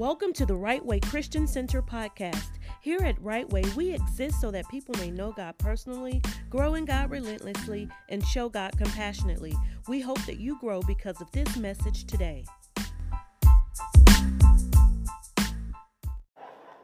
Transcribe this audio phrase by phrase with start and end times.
[0.00, 2.52] Welcome to the Right Way Christian Center podcast.
[2.80, 6.86] Here at Right Way, we exist so that people may know God personally, grow in
[6.86, 9.54] God relentlessly, and show God compassionately.
[9.88, 12.46] We hope that you grow because of this message today.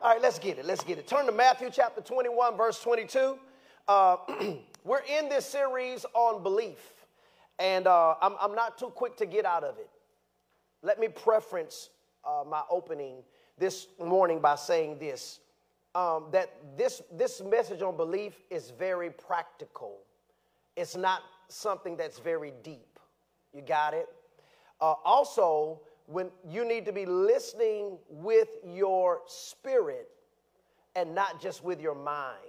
[0.02, 0.66] All right, let's get it.
[0.66, 1.06] Let's get it.
[1.06, 3.38] Turn to Matthew chapter 21, verse 22.
[3.88, 4.16] Uh,
[4.84, 6.92] we're in this series on belief,
[7.58, 9.88] and uh, I'm, I'm not too quick to get out of it.
[10.82, 11.88] Let me preference
[12.26, 13.16] uh, my opening
[13.58, 15.40] this morning by saying this
[15.94, 19.96] um, that this, this message on belief is very practical,
[20.76, 22.98] it's not something that's very deep.
[23.54, 24.08] You got it?
[24.78, 30.10] Uh, also, when you need to be listening with your spirit
[30.94, 32.40] and not just with your mind.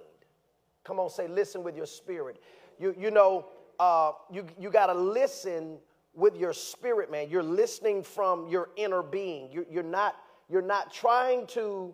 [0.83, 2.41] Come on, say, listen with your spirit.
[2.79, 3.47] You, you know,
[3.79, 5.77] uh, you, you got to listen
[6.17, 7.29] with your spirit, man.
[7.29, 9.49] You're listening from your inner being.
[9.51, 10.15] You're, you're, not,
[10.49, 11.93] you're not trying to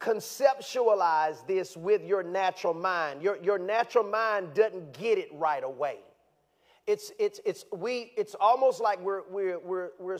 [0.00, 3.22] conceptualize this with your natural mind.
[3.22, 5.98] Your, your natural mind doesn't get it right away.
[6.86, 10.18] It's, it's, it's, we, it's almost like we're, we're, we're, we're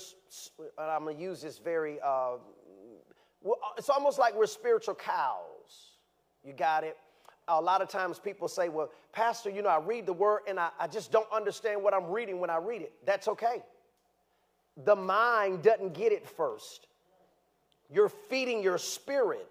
[0.79, 2.37] I'm going to use this very, uh,
[3.77, 5.97] it's almost like we're spiritual cows.
[6.45, 6.97] You got it?
[7.59, 10.59] A lot of times people say, Well, Pastor, you know, I read the word and
[10.59, 12.93] I, I just don't understand what I'm reading when I read it.
[13.05, 13.63] That's okay.
[14.85, 16.87] The mind doesn't get it first.
[17.93, 19.49] You're feeding your spirit,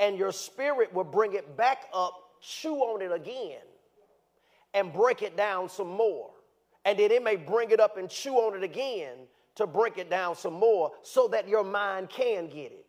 [0.00, 3.60] and your spirit will bring it back up, chew on it again,
[4.72, 6.30] and break it down some more.
[6.84, 9.16] And then it may bring it up and chew on it again
[9.56, 12.86] to break it down some more so that your mind can get it.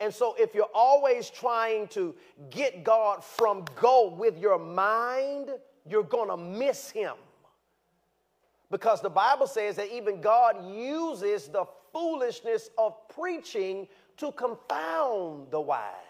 [0.00, 2.14] And so, if you're always trying to
[2.48, 5.50] get God from go with your mind,
[5.86, 7.14] you're going to miss Him.
[8.70, 15.60] Because the Bible says that even God uses the foolishness of preaching to confound the
[15.60, 16.09] wise.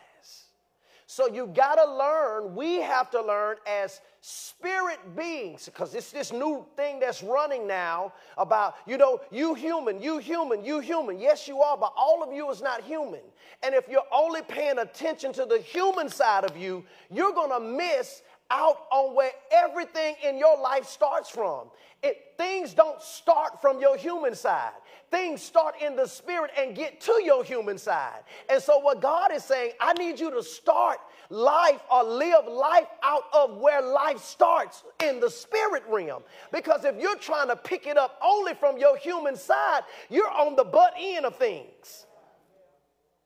[1.11, 6.33] So you got to learn, we have to learn as spirit beings, because it's this
[6.33, 11.19] new thing that's running now about, you know, you human, you human, you human.
[11.19, 13.23] Yes, you are, but all of you is not human.
[13.65, 17.59] And if you're only paying attention to the human side of you, you're going to
[17.59, 21.69] miss out on where everything in your life starts from.
[22.03, 24.73] It, things don't start from your human side.
[25.11, 28.23] Things start in the spirit and get to your human side.
[28.49, 32.89] And so, what God is saying, I need you to start life or live life
[33.03, 36.23] out of where life starts in the spirit realm.
[36.53, 40.57] Because if you're trying to pick it up only from your human side, you're on
[40.57, 42.07] the butt end of things.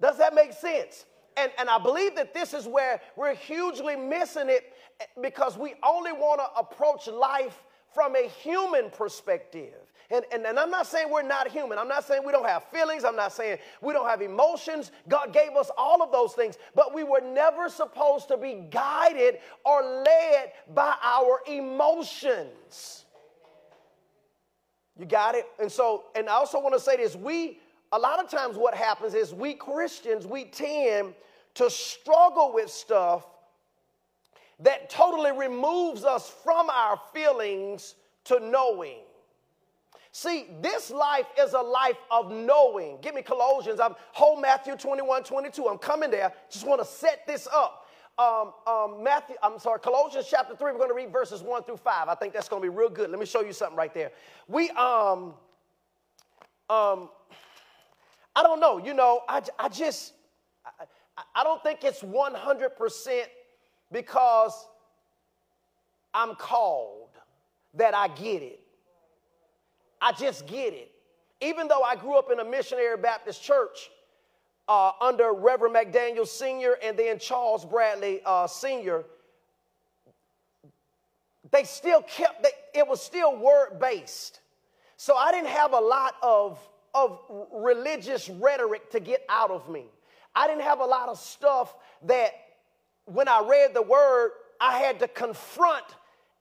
[0.00, 1.06] Does that make sense?
[1.36, 4.73] And, and I believe that this is where we're hugely missing it
[5.20, 9.74] because we only want to approach life from a human perspective.
[10.10, 11.78] And, and, and, I'm not saying we're not human.
[11.78, 13.04] I'm not saying we don't have feelings.
[13.04, 14.92] I'm not saying we don't have emotions.
[15.08, 16.58] God gave us all of those things.
[16.74, 23.06] But we were never supposed to be guided or led by our emotions.
[24.98, 25.46] You got it?
[25.58, 27.58] And so, and I also want to say this we,
[27.92, 31.14] a lot of times what happens is we Christians, we tend
[31.54, 33.24] to struggle with stuff
[34.60, 37.94] that totally removes us from our feelings
[38.24, 38.98] to knowing.
[40.12, 42.98] See, this life is a life of knowing.
[43.02, 43.80] Give me Colossians.
[43.80, 45.66] I'm whole Matthew 21, 22.
[45.66, 46.32] I'm coming there.
[46.50, 47.88] Just want to set this up.
[48.16, 51.78] Um, um, Matthew, I'm sorry, Colossians chapter 3, we're going to read verses 1 through
[51.78, 52.08] 5.
[52.08, 53.10] I think that's going to be real good.
[53.10, 54.12] Let me show you something right there.
[54.46, 55.34] We, um,
[56.70, 57.08] um,
[58.36, 60.12] I don't know, you know, I, I just,
[60.64, 60.84] I,
[61.34, 63.22] I don't think it's 100%
[63.92, 64.66] because
[66.12, 67.10] I'm called
[67.74, 68.60] that I get it.
[70.00, 70.90] I just get it.
[71.40, 73.90] Even though I grew up in a missionary Baptist church
[74.68, 76.76] uh, under Reverend McDaniel Sr.
[76.82, 79.04] and then Charles Bradley uh, Sr.,
[81.50, 84.40] they still kept, they, it was still word based.
[84.96, 86.58] So I didn't have a lot of,
[86.94, 87.20] of
[87.52, 89.84] religious rhetoric to get out of me.
[90.34, 92.32] I didn't have a lot of stuff that
[93.06, 95.84] when I read the word, I had to confront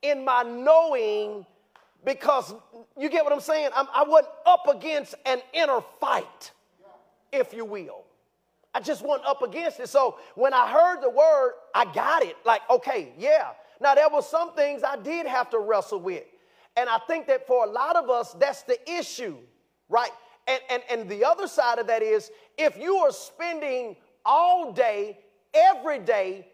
[0.02, 1.46] in my knowing
[2.06, 2.54] because
[2.98, 3.70] you get what I'm saying?
[3.76, 6.52] I'm, I wasn't up against an inner fight,
[7.32, 8.04] if you will.
[8.74, 9.88] I just wasn't up against it.
[9.90, 12.36] So when I heard the word, I got it.
[12.46, 13.50] Like, okay, yeah.
[13.80, 16.24] Now, there were some things I did have to wrestle with.
[16.76, 19.38] And I think that for a lot of us, that's the issue,
[19.90, 20.10] right?
[20.48, 23.96] And, and, and the other side of that is if you are spending
[24.26, 25.20] all day,
[25.54, 26.48] every day,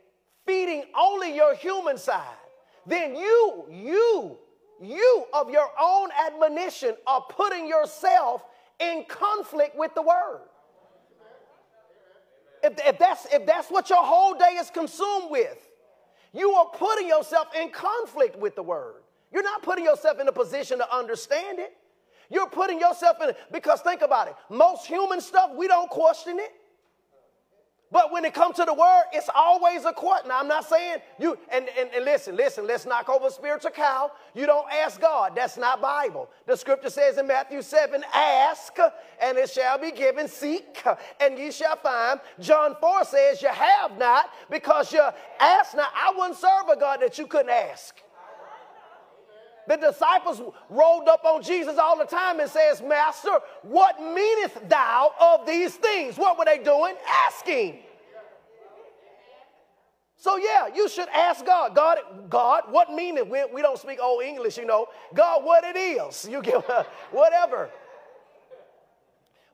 [0.49, 2.25] feeding only your human side,
[2.87, 4.37] then you, you,
[4.81, 8.43] you of your own admonition are putting yourself
[8.79, 10.41] in conflict with the word.
[12.63, 15.67] if, if, that's, if that's what your whole day is consumed with,
[16.33, 19.03] you are putting yourself in conflict with the word.
[19.31, 21.77] You're not putting yourself in a position to understand it.
[22.31, 24.35] You're putting yourself in it because think about it.
[24.49, 26.51] Most human stuff, we don't question it.
[27.91, 30.29] But when it comes to the word, it's always a question.
[30.29, 34.11] Now, I'm not saying you, and, and, and, listen, listen, let's knock over spiritual cow.
[34.35, 35.33] You don't ask God.
[35.35, 36.29] That's not Bible.
[36.45, 38.77] The scripture says in Matthew 7, ask
[39.19, 40.83] and it shall be given, seek
[41.19, 42.19] and ye shall find.
[42.39, 45.03] John 4 says you have not because you
[45.39, 45.91] ask not.
[45.95, 47.95] I wouldn't serve a God that you couldn't ask.
[49.69, 55.11] The disciples rolled up on Jesus all the time and says, Master, what meanest thou
[55.21, 56.17] of these things?
[56.17, 56.95] What were they doing?
[57.27, 57.77] Asking.
[60.17, 61.75] So yeah, you should ask God.
[61.75, 61.99] God,
[62.31, 63.29] God, what meaning?
[63.29, 64.87] We, we don't speak old English, you know.
[65.13, 66.27] God, what it is.
[66.31, 66.63] You get
[67.11, 67.69] whatever.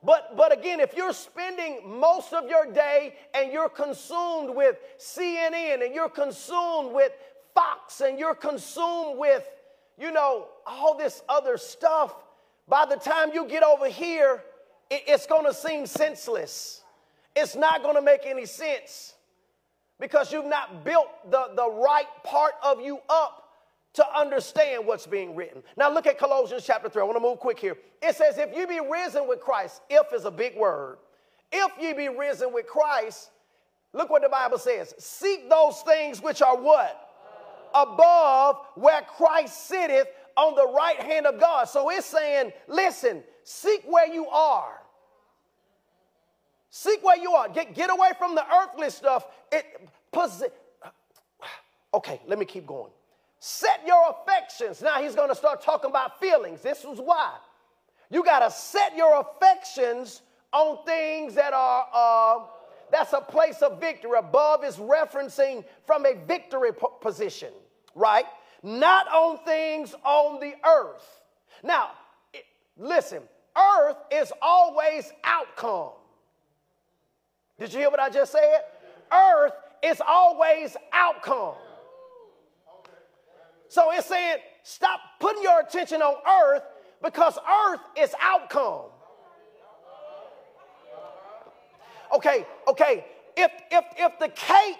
[0.02, 5.84] But, but again, if you're spending most of your day and you're consumed with CNN
[5.84, 7.12] and you're consumed with
[7.54, 9.46] Fox and you're consumed with
[9.98, 12.14] you know, all this other stuff,
[12.68, 14.42] by the time you get over here,
[14.90, 16.82] it, it's going to seem senseless.
[17.34, 19.14] It's not going to make any sense
[19.98, 23.42] because you've not built the, the right part of you up
[23.94, 25.62] to understand what's being written.
[25.76, 27.00] Now look at Colossians chapter 3.
[27.00, 27.76] I want to move quick here.
[28.02, 30.98] It says, If you be risen with Christ, if is a big word.
[31.50, 33.30] If ye be risen with Christ,
[33.92, 34.94] look what the Bible says.
[34.98, 37.05] Seek those things which are what?
[37.76, 41.68] Above where Christ sitteth on the right hand of God.
[41.68, 44.80] So it's saying, listen, seek where you are.
[46.70, 47.48] Seek where you are.
[47.48, 49.26] Get, get away from the earthly stuff.
[49.50, 49.64] It,
[50.12, 50.50] posi-
[51.94, 52.90] okay, let me keep going.
[53.38, 54.82] Set your affections.
[54.82, 56.62] Now he's going to start talking about feelings.
[56.62, 57.34] This is why.
[58.10, 62.44] You got to set your affections on things that are uh,
[62.90, 64.18] that's a place of victory.
[64.18, 66.70] Above is referencing from a victory
[67.00, 67.52] position,
[67.96, 68.26] right?
[68.62, 71.20] Not on things on the earth.
[71.64, 71.90] Now,
[72.76, 73.22] listen,
[73.56, 75.92] earth is always outcome.
[77.58, 78.60] Did you hear what I just said?
[79.12, 79.52] Earth
[79.82, 81.54] is always outcome.
[83.68, 86.62] So it's saying stop putting your attention on earth
[87.02, 87.38] because
[87.68, 88.90] earth is outcome.
[92.14, 93.04] Okay, okay.
[93.36, 94.76] If if if the cake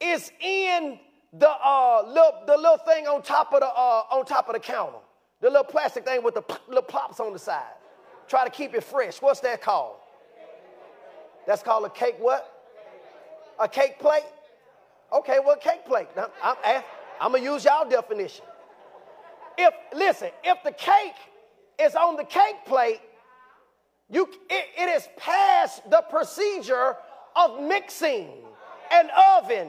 [0.00, 0.98] is in
[1.32, 4.60] the uh little the little thing on top of the uh on top of the
[4.60, 4.98] counter,
[5.40, 7.62] the little plastic thing with the little pops on the side,
[8.28, 9.20] try to keep it fresh.
[9.20, 9.96] What's that called?
[11.46, 12.16] That's called a cake.
[12.18, 12.54] What?
[13.60, 14.24] A cake plate.
[15.12, 16.08] Okay, well, cake plate.
[16.14, 16.82] Now, I'm,
[17.20, 18.44] I'm gonna use y'all definition.
[19.56, 21.14] If listen, if the cake
[21.80, 23.00] is on the cake plate
[24.10, 26.96] you, it, it is past the procedure
[27.36, 28.28] of mixing
[28.90, 29.68] and oven.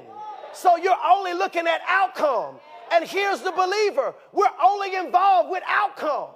[0.54, 2.56] So you're only looking at outcome.
[2.92, 6.30] And here's the believer we're only involved with outcome.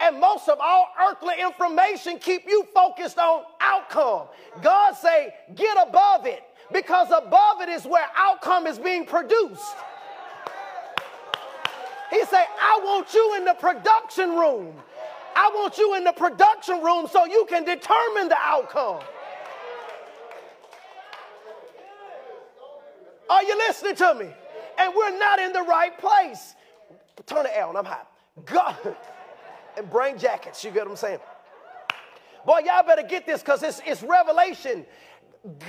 [0.00, 4.26] And most of all earthly information keep you focused on outcome.
[4.60, 9.74] God say, get above it because above it is where outcome is being produced.
[12.10, 14.74] He say, I want you in the production room.
[15.34, 19.00] I want you in the production room so you can determine the outcome.
[23.28, 24.28] Are you listening to me?
[24.78, 26.54] And we're not in the right place.
[27.26, 28.10] Turn L and I'm hot.
[28.46, 28.76] God,
[29.76, 30.64] and bring jackets.
[30.64, 31.18] You get what I'm saying?
[32.44, 34.84] Boy, y'all better get this because it's, it's revelation.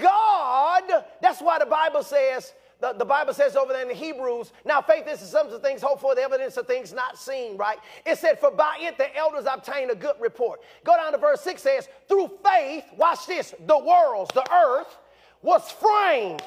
[0.02, 0.84] God,
[1.22, 4.82] that's why the Bible says, the, the Bible says over there in the Hebrews, now
[4.82, 7.78] faith is the substance of things hoped for, the evidence of things not seen, right?
[8.06, 10.62] It said, for by it the elders obtained a good report.
[10.84, 14.98] Go down to verse 6 says, through faith, watch this, the worlds, the earth
[15.42, 16.44] was framed.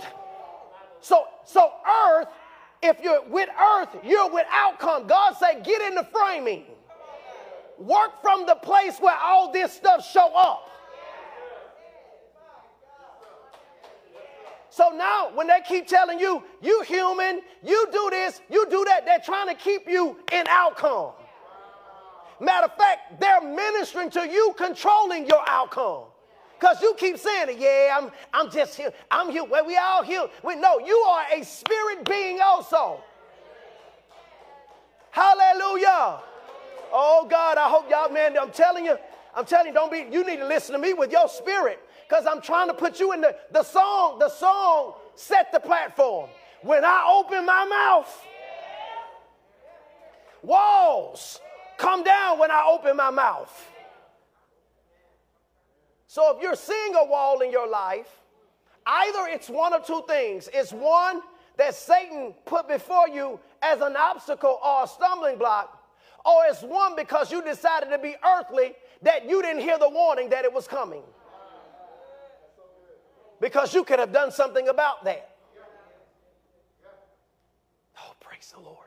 [1.06, 1.70] So, so
[2.08, 2.26] earth,
[2.82, 5.06] if you're with earth, you're with outcome.
[5.06, 6.64] God said, get in the framing.
[7.78, 10.68] Work from the place where all this stuff show up.
[14.68, 19.04] So now, when they keep telling you, you human, you do this, you do that,
[19.04, 21.12] they're trying to keep you in outcome.
[22.40, 26.06] Matter of fact, they're ministering to you, controlling your outcome.
[26.58, 28.92] Because you keep saying it, yeah, I'm, I'm just here.
[29.10, 29.44] I'm here.
[29.44, 30.26] Well, we all here.
[30.42, 33.00] We, no, you are a spirit being also.
[35.10, 36.20] Hallelujah.
[36.92, 38.96] Oh God, I hope y'all, man, I'm telling you,
[39.34, 42.26] I'm telling you, don't be, you need to listen to me with your spirit because
[42.26, 44.18] I'm trying to put you in the, the song.
[44.18, 46.30] The song set the platform.
[46.62, 48.26] When I open my mouth,
[50.42, 51.40] walls
[51.76, 53.70] come down when I open my mouth.
[56.06, 58.08] So if you're seeing a wall in your life,
[58.86, 60.48] Either it's one of two things.
[60.54, 61.20] It's one
[61.56, 65.82] that Satan put before you as an obstacle or a stumbling block,
[66.24, 70.28] or it's one because you decided to be earthly that you didn't hear the warning
[70.30, 71.02] that it was coming.
[73.40, 75.30] Because you could have done something about that.
[77.98, 78.78] Oh, praise the Lord.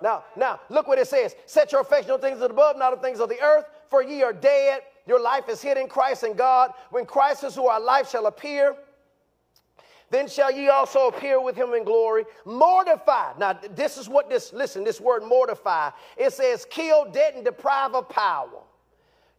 [0.00, 1.34] Now, now, look what it says.
[1.46, 4.32] Set your affection on things above, not on things of the earth, for ye are
[4.32, 4.82] dead.
[5.08, 6.72] Your life is hid in Christ and God.
[6.90, 8.76] When Christ is who our life shall appear,
[10.10, 12.26] then shall ye also appear with him in glory.
[12.44, 13.32] Mortify.
[13.38, 17.94] Now, this is what this, listen, this word mortify, it says kill, dead, and deprive
[17.94, 18.62] of power.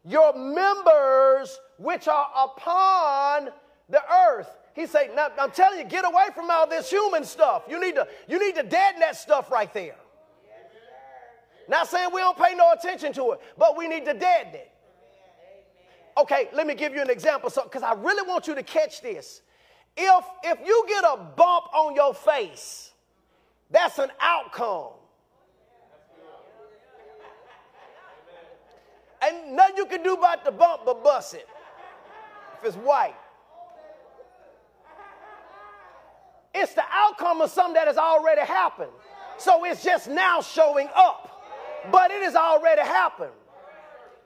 [0.03, 3.49] Your members which are upon
[3.89, 4.49] the earth.
[4.73, 7.63] He said, now, I'm telling you, get away from all this human stuff.
[7.69, 9.97] You need to, you need to deaden that stuff right there.
[11.67, 14.71] Not saying we don't pay no attention to it, but we need to deaden it.
[16.19, 19.41] Okay, let me give you an example because I really want you to catch this.
[19.95, 22.91] If, if you get a bump on your face,
[23.71, 24.91] that's an outcome.
[29.21, 31.47] And nothing you can do about the bump but bust it
[32.57, 33.15] if it's white.
[36.53, 38.91] It's the outcome of something that has already happened.
[39.37, 41.43] So it's just now showing up,
[41.91, 43.31] but it has already happened.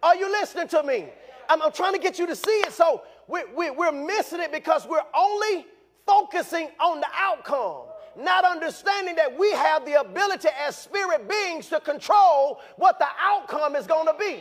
[0.02, 1.10] Are you listening to me?
[1.54, 2.74] I'm, I'm trying to get you to see it.
[2.74, 5.68] So we're, we're, we're missing it because we're only
[6.06, 7.84] focusing on the outcome,
[8.18, 13.76] not understanding that we have the ability as spirit beings to control what the outcome
[13.76, 14.40] is going to be.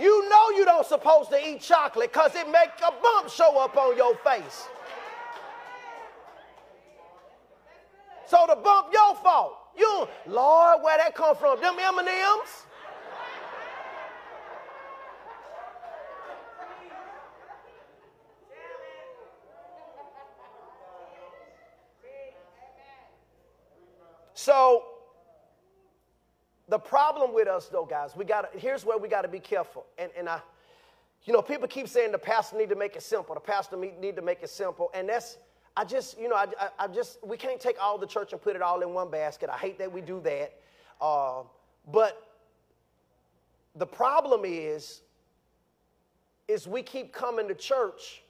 [0.00, 3.76] You know you don't supposed to eat chocolate because it make a bump show up
[3.76, 4.66] on your face.
[8.26, 9.58] So the bump your fault.
[9.76, 11.60] You, Lord, where that come from?
[11.60, 12.64] Them M&Ms?
[24.44, 24.84] So
[26.74, 29.86] the problem with us though, guys, we got here's where we got to be careful.
[29.96, 30.40] And and I,
[31.22, 33.32] you know, people keep saying the pastor need to make it simple.
[33.32, 35.38] The pastor need to make it simple, and that's
[35.76, 38.40] I just, you know, I, I, I, just, we can't take all the church and
[38.40, 39.50] put it all in one basket.
[39.50, 40.54] I hate that we do that.
[41.00, 41.42] Uh,
[41.92, 42.28] but
[43.74, 45.00] the problem is,
[46.46, 48.22] is we keep coming to church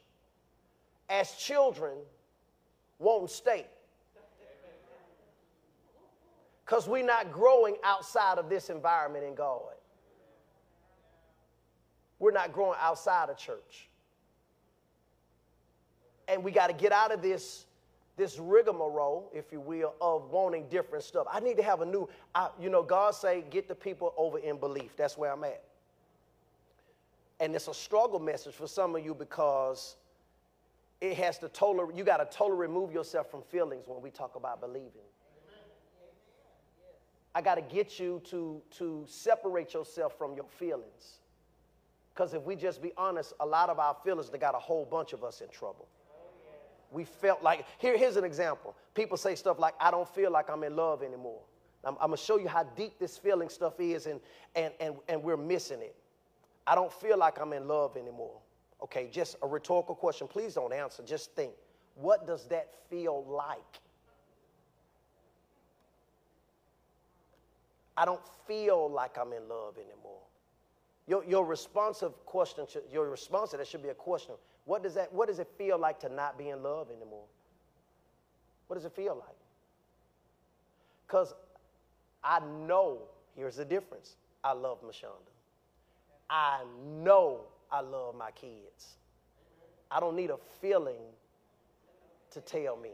[1.11, 1.97] as children
[2.99, 3.67] won't stay.
[6.65, 9.61] Because we're not growing outside of this environment in God.
[12.19, 13.89] We're not growing outside of church
[16.29, 17.67] and we got to get out of this
[18.17, 21.27] this rigmarole, if you will, of wanting different stuff.
[21.33, 24.39] I need to have a new, I, you know, God say, get the people over
[24.39, 24.97] in belief.
[24.97, 25.65] That's where I'm at.
[27.41, 29.97] And it's a struggle message for some of you because
[31.01, 34.37] it has to totally, you got to totally remove yourself from feelings when we talk
[34.37, 35.09] about believing.
[37.35, 41.19] I got to get you to, to separate yourself from your feelings.
[42.15, 44.85] Because if we just be honest, a lot of our feelings, they got a whole
[44.85, 45.89] bunch of us in trouble
[46.95, 48.75] we felt like, here, here's an example.
[48.95, 51.41] People say stuff like, I don't feel like I'm in love anymore.
[51.85, 54.21] I'm, I'm going to show you how deep this feeling stuff is, and,
[54.55, 55.95] and, and, and we're missing it.
[56.67, 58.39] I don't feel like I'm in love anymore.
[58.83, 60.29] Okay, just a rhetorical question.
[60.29, 61.03] Please don't answer.
[61.03, 61.53] Just think.
[61.97, 63.81] What does that feel like?
[67.97, 70.21] I don't feel like I'm in love anymore.
[71.07, 74.35] Your, your responsive question, your response to that should be a question.
[74.65, 77.25] What does, that, what does it feel like to not be in love anymore?
[78.67, 79.37] What does it feel like?
[81.07, 81.35] Because
[82.23, 83.03] I know,
[83.37, 85.31] here's the difference I love Mashonda.
[86.31, 86.63] I
[87.03, 88.97] know I love my kids.
[89.91, 91.03] I don't need a feeling
[92.31, 92.91] to tell me.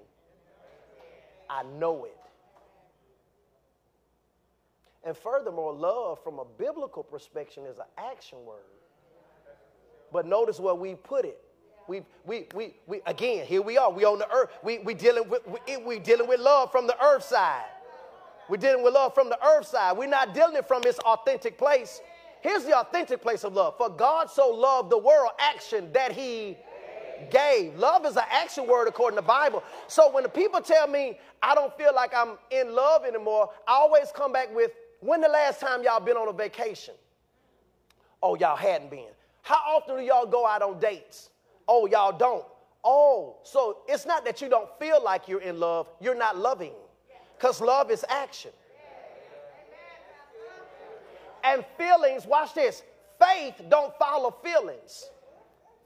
[1.48, 2.16] I know it.
[5.04, 8.64] And furthermore, love from a biblical perspective is an action word.
[10.12, 11.40] But notice where we put it
[11.90, 13.90] we, we, we, we, again, here we are.
[13.90, 14.50] We on the earth.
[14.62, 17.64] We, we dealing with, we, we dealing with love from the earth side.
[18.48, 19.96] We're dealing with love from the earth side.
[19.96, 22.00] We're not dealing it from its authentic place.
[22.42, 23.76] Here's the authentic place of love.
[23.76, 26.56] For God so loved the world, action that he
[27.28, 27.76] gave.
[27.76, 29.64] Love is an action word according to the Bible.
[29.88, 33.72] So when the people tell me I don't feel like I'm in love anymore, I
[33.72, 36.94] always come back with, when the last time y'all been on a vacation?
[38.22, 39.08] Oh, y'all hadn't been.
[39.42, 41.30] How often do y'all go out on dates?
[41.66, 42.44] Oh, y'all don't.
[42.84, 46.72] Oh, so it's not that you don't feel like you're in love, you're not loving.
[47.36, 48.50] Because love is action.
[51.42, 52.82] And feelings, watch this.
[53.18, 55.08] Faith don't follow feelings.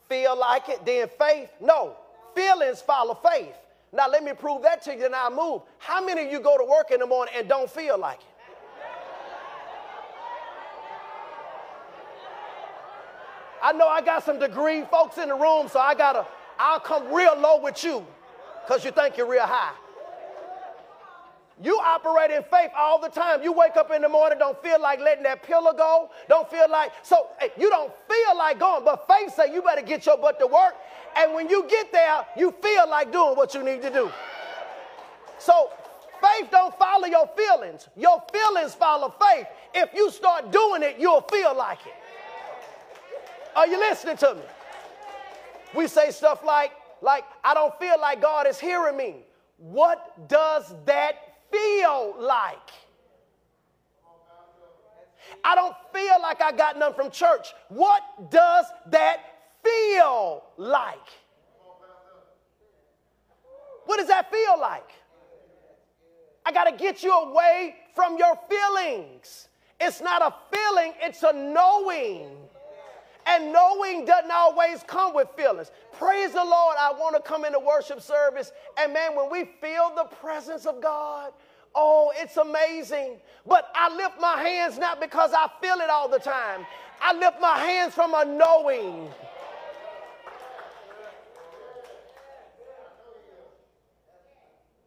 [0.09, 1.51] Feel like it, then faith.
[1.61, 1.97] No,
[2.35, 3.55] feelings follow faith.
[3.93, 5.63] Now let me prove that to you, then I'll move.
[5.79, 8.34] How many of you go to work in the morning and don't feel like it?
[13.65, 16.27] I know I got some degree folks in the room, so I gotta,
[16.59, 18.05] I'll come real low with you
[18.63, 19.73] because you think you're real high.
[21.63, 23.43] You operate in faith all the time.
[23.43, 26.71] You wake up in the morning, don't feel like letting that pillow go, don't feel
[26.71, 30.19] like, so hey, you don't feel like going, but faith say you better get your
[30.19, 30.75] butt to work.
[31.17, 34.11] And when you get there, you feel like doing what you need to do.
[35.39, 35.71] So
[36.21, 37.89] faith don't follow your feelings.
[37.97, 39.47] Your feelings follow faith.
[39.73, 41.95] If you start doing it, you'll feel like it.
[43.57, 44.43] Are you listening to me?
[45.75, 49.17] We say stuff like, like, I don't feel like God is hearing me.
[49.59, 52.71] What does that feel like?
[55.43, 57.49] I don't feel like I got none from church.
[57.69, 59.21] What does that
[59.63, 61.09] feel like?
[63.87, 64.91] What does that feel like?
[66.47, 69.49] I got to get you away from your feelings.
[69.81, 72.31] It's not a feeling, it's a knowing.
[73.27, 75.71] And knowing doesn't always come with feelings.
[75.93, 76.77] Praise the Lord.
[76.79, 78.53] I want to come into worship service.
[78.79, 81.33] And man, when we feel the presence of God,
[81.75, 83.17] oh, it's amazing.
[83.47, 86.67] But I lift my hands not because I feel it all the time,
[87.01, 89.09] I lift my hands from a knowing.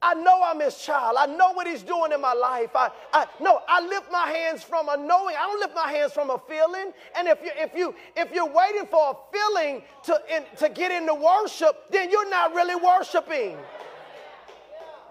[0.08, 1.18] I know I'm his child.
[1.20, 2.70] I know what he's doing in my life.
[2.74, 5.36] I, I no, I lift my hands from a knowing.
[5.38, 6.94] I don't lift my hands from a feeling.
[7.18, 10.92] And if you if you if you're waiting for a feeling to in, to get
[10.92, 13.58] into worship, then you're not really worshiping.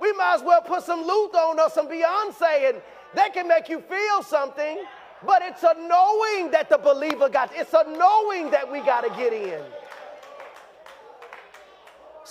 [0.01, 2.81] We might as well put some Luther on or some Beyonce, and
[3.13, 4.83] that can make you feel something.
[5.27, 7.51] But it's a knowing that the believer got.
[7.55, 9.61] It's a knowing that we got to get in.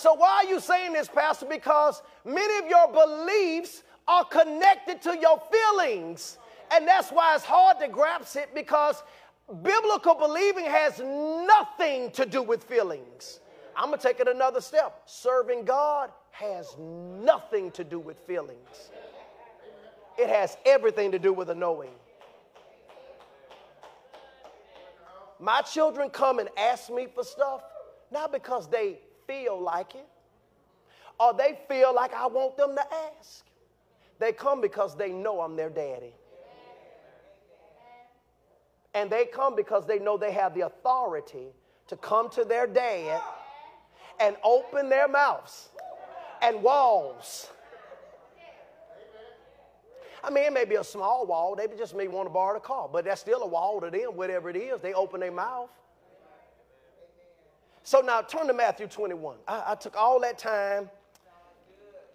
[0.05, 1.47] So why are you saying this, Pastor?
[1.47, 6.37] Because many of your beliefs are connected to your feelings.
[6.69, 9.01] And that's why it's hard to grasp it because
[9.63, 13.39] biblical believing has nothing to do with feelings.
[13.75, 15.01] I'm going to take it another step.
[15.07, 18.91] Serving God has nothing to do with feelings,
[20.19, 21.89] it has everything to do with a knowing.
[25.39, 27.63] My children come and ask me for stuff,
[28.11, 30.07] not because they feel like it
[31.19, 32.83] or they feel like I want them to
[33.19, 33.45] ask.
[34.19, 36.13] They come because they know I'm their daddy.
[38.93, 41.47] And they come because they know they have the authority
[41.88, 43.21] to come to their dad
[44.19, 45.69] and open their mouths
[46.41, 47.49] and walls.
[50.23, 51.55] I mean, it may be a small wall.
[51.55, 54.15] They just may want to borrow the car, but that's still a wall to them,
[54.15, 54.81] whatever it is.
[54.81, 55.69] They open their mouth.
[57.86, 59.38] So now turn to Matthew 21.
[59.48, 60.89] I, I took all that time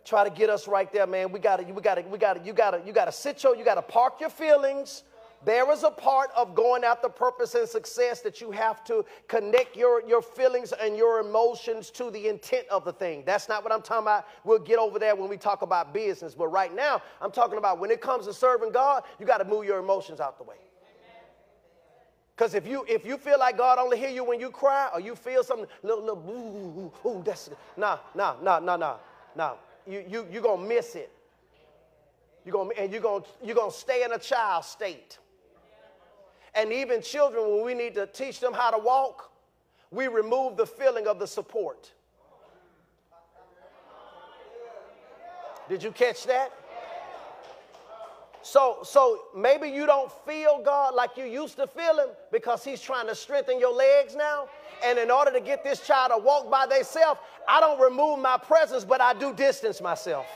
[0.04, 1.30] try to get us right there, man.
[1.30, 4.20] We gotta, we gotta, we gotta, you gotta, you gotta sit your, you gotta park
[4.20, 5.04] your feelings.
[5.44, 9.76] There is a part of going after purpose and success that you have to connect
[9.76, 13.22] your, your feelings and your emotions to the intent of the thing.
[13.24, 14.26] That's not what I'm talking about.
[14.44, 16.34] We'll get over there when we talk about business.
[16.34, 19.46] But right now, I'm talking about when it comes to serving God, you got to
[19.46, 20.56] move your emotions out the way.
[22.40, 24.98] Because if you if you feel like God only hear you when you cry or
[24.98, 28.96] you feel something little little ooh, ooh, ooh that's nah nah nah nah nah
[29.36, 31.12] nah you you you're gonna miss it.
[32.46, 35.18] You're gonna and you're gonna you're gonna stay in a child state.
[36.54, 39.30] And even children, when we need to teach them how to walk,
[39.90, 41.92] we remove the feeling of the support.
[45.68, 46.52] Did you catch that?
[48.42, 52.80] So, so maybe you don't feel God like you used to feel Him because He's
[52.80, 54.48] trying to strengthen your legs now.
[54.84, 58.38] And in order to get this child to walk by themselves, I don't remove my
[58.38, 60.26] presence, but I do distance myself.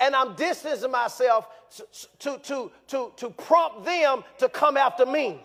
[0.00, 1.48] And I'm distancing myself
[2.20, 5.44] to, to, to, to prompt them to come after me.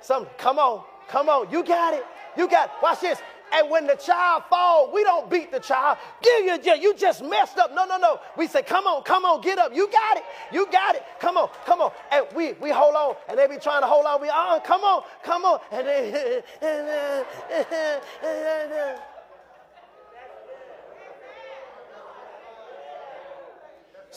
[0.00, 2.04] Some, come on, come on, you got it.
[2.36, 3.20] You got, watch this.
[3.52, 5.98] And when the child falls, we don't beat the child.
[6.22, 7.74] Give you, you just messed up.
[7.74, 8.18] No, no, no.
[8.36, 9.74] We say, come on, come on, get up.
[9.74, 10.24] You got it.
[10.52, 11.02] You got it.
[11.20, 11.92] Come on, come on.
[12.10, 13.16] And we, we hold on.
[13.28, 14.20] And they be trying to hold on.
[14.22, 15.60] We, oh, come on, come on.
[15.70, 16.42] And they,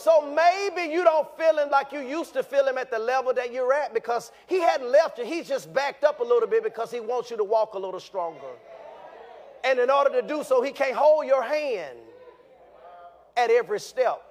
[0.05, 3.33] So maybe you don't feel him like you used to feel him at the level
[3.33, 5.25] that you're at because he hadn't left you.
[5.25, 7.99] He's just backed up a little bit because he wants you to walk a little
[7.99, 8.53] stronger.
[9.65, 11.97] And in order to do so, he can't hold your hand
[13.35, 14.21] at every step.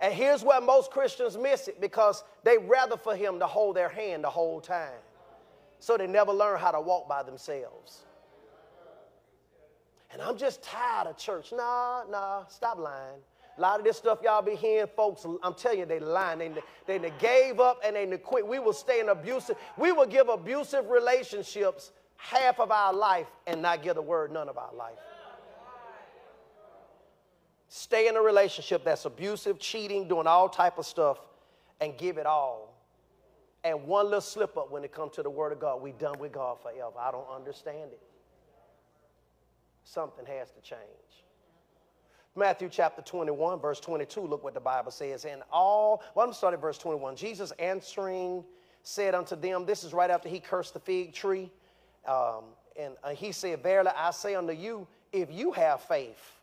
[0.00, 3.88] And here's where most Christians miss it because they rather for him to hold their
[3.88, 5.00] hand the whole time.
[5.80, 8.04] So they never learn how to walk by themselves.
[10.12, 11.52] And I'm just tired of church.
[11.52, 13.20] Nah, nah, stop lying.
[13.56, 16.38] A lot of this stuff y'all be hearing, folks, I'm telling you, they lying.
[16.38, 16.54] They,
[16.86, 18.46] they, they gave up and they quit.
[18.46, 23.62] We will stay in abusive, we will give abusive relationships half of our life and
[23.62, 24.98] not get a word none of our life.
[27.68, 31.18] Stay in a relationship that's abusive, cheating, doing all type of stuff,
[31.80, 32.74] and give it all.
[33.64, 36.18] And one little slip up when it comes to the word of God, we done
[36.18, 36.92] with God forever.
[36.98, 38.00] I don't understand it.
[39.84, 40.80] Something has to change.
[42.34, 45.24] Matthew chapter 21, verse 22, look what the Bible says.
[45.24, 47.16] And all, well, I'm starting at verse 21.
[47.16, 48.44] Jesus answering
[48.82, 51.50] said unto them, this is right after he cursed the fig tree.
[52.08, 52.44] Um,
[52.76, 56.40] and uh, he said, Verily I say unto you, if you have faith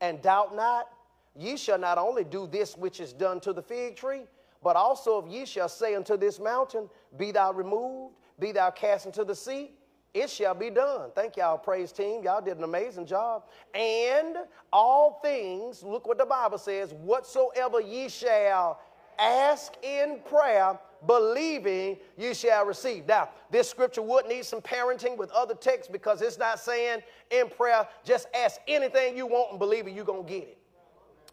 [0.00, 0.88] and doubt not,
[1.36, 4.22] ye shall not only do this which is done to the fig tree,
[4.62, 9.06] but also if ye shall say unto this mountain, Be thou removed, be thou cast
[9.06, 9.72] into the sea,
[10.14, 11.10] it shall be done.
[11.14, 12.22] Thank y'all, praise team.
[12.22, 13.44] Y'all did an amazing job.
[13.74, 14.36] And
[14.72, 18.80] all things, look what the Bible says, whatsoever ye shall
[19.18, 23.06] ask in prayer, believing you shall receive.
[23.06, 27.00] Now, this scripture would need some parenting with other texts because it's not saying
[27.30, 30.58] in prayer, just ask anything you want and believe it, you're going to get it.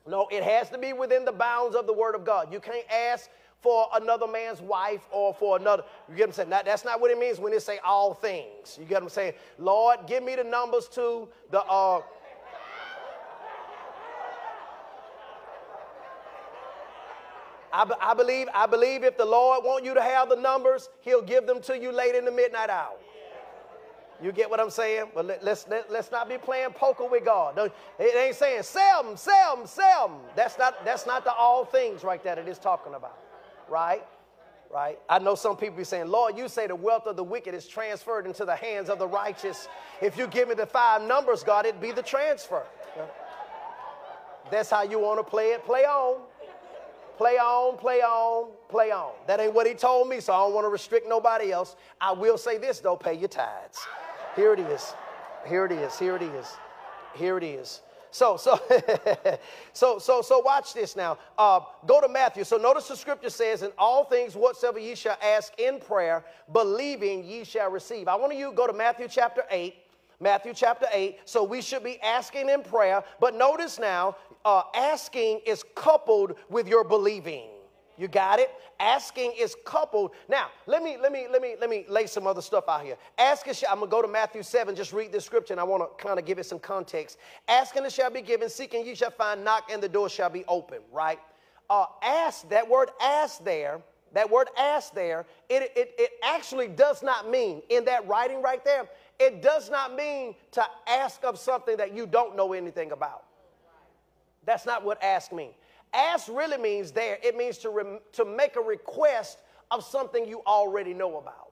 [0.07, 2.51] No, it has to be within the bounds of the Word of God.
[2.51, 3.29] You can't ask
[3.61, 5.83] for another man's wife or for another.
[6.09, 6.49] You get what I'm saying?
[6.49, 8.77] That, that's not what it means when it say all things.
[8.79, 9.33] You get what I'm saying?
[9.59, 11.61] Lord, give me the numbers to the.
[11.63, 12.01] Uh,
[17.73, 21.47] I, believe, I believe if the Lord want you to have the numbers, He'll give
[21.47, 22.95] them to you late in the midnight hour.
[24.21, 25.05] You get what I'm saying?
[25.15, 27.57] But let, us let, let's not be playing poker with God.
[27.99, 30.17] It ain't saying sell them, sell them, sell them.
[30.35, 33.17] That's not that's not the all things right there it is talking about,
[33.67, 34.05] right?
[34.71, 34.99] Right?
[35.09, 37.67] I know some people be saying, Lord, you say the wealth of the wicked is
[37.67, 39.67] transferred into the hands of the righteous.
[40.01, 42.63] If you give me the five numbers, God, it'd be the transfer.
[44.49, 45.65] That's how you want to play it.
[45.65, 46.21] Play on.
[47.21, 49.11] Play on, play on, play on.
[49.27, 51.75] That ain't what he told me, so I don't want to restrict nobody else.
[52.01, 53.77] I will say this though pay your tithes.
[54.35, 54.95] Here it is.
[55.45, 55.99] Here it is.
[55.99, 56.47] Here it is.
[57.13, 57.81] Here it is.
[58.09, 58.59] So, so,
[59.73, 61.19] so, so, so watch this now.
[61.37, 62.43] Uh, go to Matthew.
[62.43, 67.23] So notice the scripture says, in all things whatsoever ye shall ask in prayer, believing
[67.23, 68.07] ye shall receive.
[68.07, 69.75] I want you to go to Matthew chapter 8.
[70.21, 71.19] Matthew chapter 8.
[71.25, 73.03] So we should be asking in prayer.
[73.19, 77.49] But notice now, uh, asking is coupled with your believing.
[77.97, 78.49] You got it?
[78.79, 80.11] Asking is coupled.
[80.27, 82.97] Now, let me let me let me let me lay some other stuff out here.
[83.19, 86.03] Asking, I'm gonna go to Matthew 7, just read this scripture, and I want to
[86.03, 87.17] kind of give it some context.
[87.47, 90.45] Asking it shall be given, seeking you shall find, knock, and the door shall be
[90.47, 91.19] open, right?
[91.69, 93.81] Uh, ask, that word ask there,
[94.13, 98.63] that word ask there, it, it, it actually does not mean, in that writing right
[98.65, 98.89] there,
[99.21, 103.23] it does not mean to ask of something that you don't know anything about.
[104.45, 105.53] That's not what ask means.
[105.93, 110.41] Ask really means there, it means to, re- to make a request of something you
[110.47, 111.51] already know about.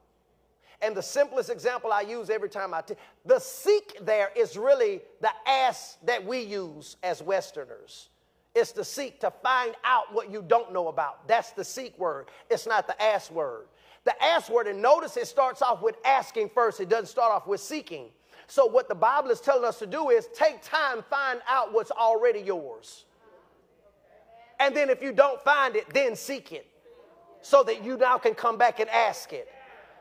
[0.82, 5.02] And the simplest example I use every time I t- the seek there is really
[5.20, 8.08] the ask that we use as Westerners.
[8.54, 11.28] It's the seek to find out what you don't know about.
[11.28, 12.28] That's the seek word.
[12.48, 13.66] It's not the ask word.
[14.04, 16.80] The ask word, and notice it starts off with asking first.
[16.80, 18.06] It doesn't start off with seeking.
[18.46, 21.90] So what the Bible is telling us to do is take time, find out what's
[21.90, 23.04] already yours.
[24.58, 26.66] And then if you don't find it, then seek it
[27.42, 29.48] so that you now can come back and ask it.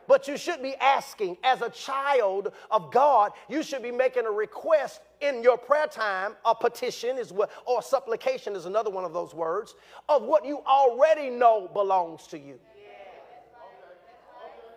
[0.08, 4.32] But you should be asking as a child of God, you should be making a
[4.32, 9.14] request in your prayer time, a petition is what, or supplication is another one of
[9.14, 9.76] those words,
[10.10, 12.60] of what you already know belongs to you.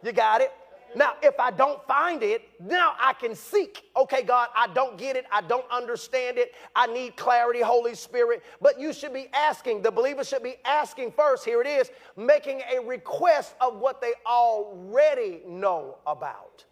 [0.03, 0.53] You got it?
[0.95, 3.83] Now, if I don't find it, now I can seek.
[3.97, 5.25] Okay, God, I don't get it.
[5.33, 6.53] I don't understand it.
[6.77, 8.43] I need clarity, Holy Spirit.
[8.61, 11.45] But you should be asking, the believer should be asking first.
[11.45, 16.65] Here it is, making a request of what they already know about.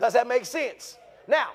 [0.00, 0.98] Does that make sense?
[1.28, 1.50] Now,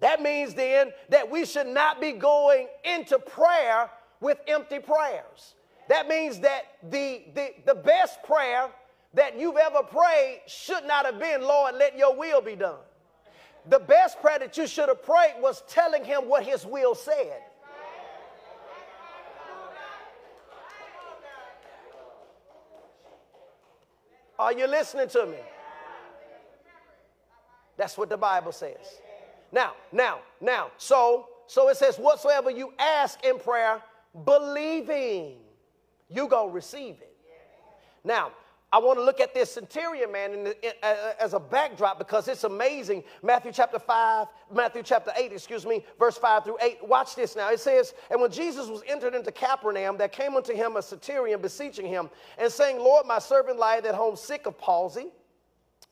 [0.00, 3.90] that means then that we should not be going into prayer
[4.20, 5.54] with empty prayers.
[5.88, 8.68] That means that the, the, the best prayer
[9.16, 12.78] that you've ever prayed should not have been, Lord, let your will be done.
[13.68, 17.42] The best prayer that you should have prayed was telling him what his will said.
[24.38, 25.38] Are you listening to me?
[27.78, 29.00] That's what the Bible says.
[29.50, 33.80] Now, now, now, so so it says, whatsoever you ask in prayer,
[34.24, 35.36] believing,
[36.10, 37.16] you gonna receive it.
[38.04, 38.32] Now,
[38.72, 40.72] I want to look at this centurion man in the, in,
[41.20, 43.04] as a backdrop because it's amazing.
[43.22, 46.78] Matthew chapter 5, Matthew chapter 8, excuse me, verse 5 through 8.
[46.82, 47.50] Watch this now.
[47.50, 51.40] It says, And when Jesus was entered into Capernaum, there came unto him a centurion
[51.40, 55.06] beseeching him and saying, Lord, my servant lieth at home sick of palsy,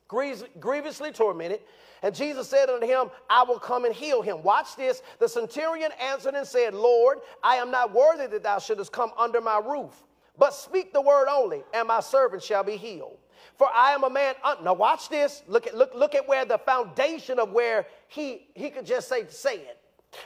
[0.08, 1.60] grievously tormented.
[2.02, 4.42] And Jesus said unto him, I will come and heal him.
[4.42, 5.00] Watch this.
[5.20, 9.40] The centurion answered and said, Lord, I am not worthy that thou shouldest come under
[9.40, 10.04] my roof
[10.38, 13.18] but speak the word only, and my servant shall be healed.
[13.56, 14.34] For I am a man.
[14.42, 15.42] Un- now watch this.
[15.46, 19.26] Look at look look at where the foundation of where he he could just say
[19.28, 19.78] say it.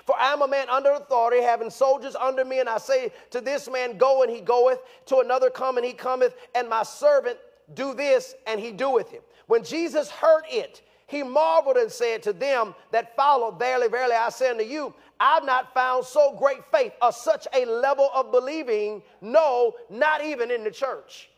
[0.04, 3.40] For I am a man under authority, having soldiers under me, and I say to
[3.40, 7.38] this man, Go, and he goeth, to another, Come, and he cometh, and my servant,
[7.74, 9.22] Do this, and he doeth it.
[9.46, 14.28] When Jesus heard it, he marveled and said to them that followed, Verily, verily, I
[14.28, 19.02] say unto you, I've not found so great faith or such a level of believing,
[19.20, 21.30] no, not even in the church.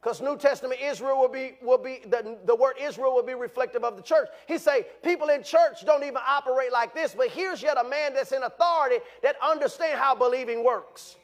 [0.00, 3.84] Because New Testament Israel will be, will be the, the word Israel will be reflective
[3.84, 4.28] of the church.
[4.48, 8.14] He say people in church don't even operate like this, but here's yet a man
[8.14, 11.16] that's in authority that understand how believing works.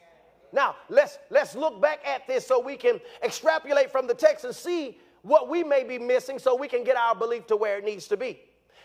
[0.53, 4.55] Now, let's, let's look back at this so we can extrapolate from the text and
[4.55, 7.83] see what we may be missing so we can get our belief to where it
[7.83, 8.39] needs to be.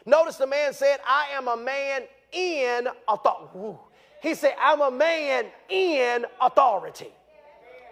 [0.06, 3.78] Notice the man said, I am a man in authority.
[4.22, 7.12] He said, I'm a man in authority.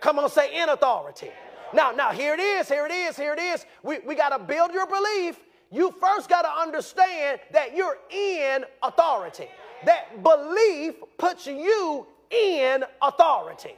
[0.00, 1.30] Come on, say in authority.
[1.72, 3.66] Now, now here it is, here it is, here it is.
[3.82, 5.38] We, we got to build your belief.
[5.70, 9.48] You first got to understand that you're in authority.
[9.84, 13.74] That belief puts you in authority.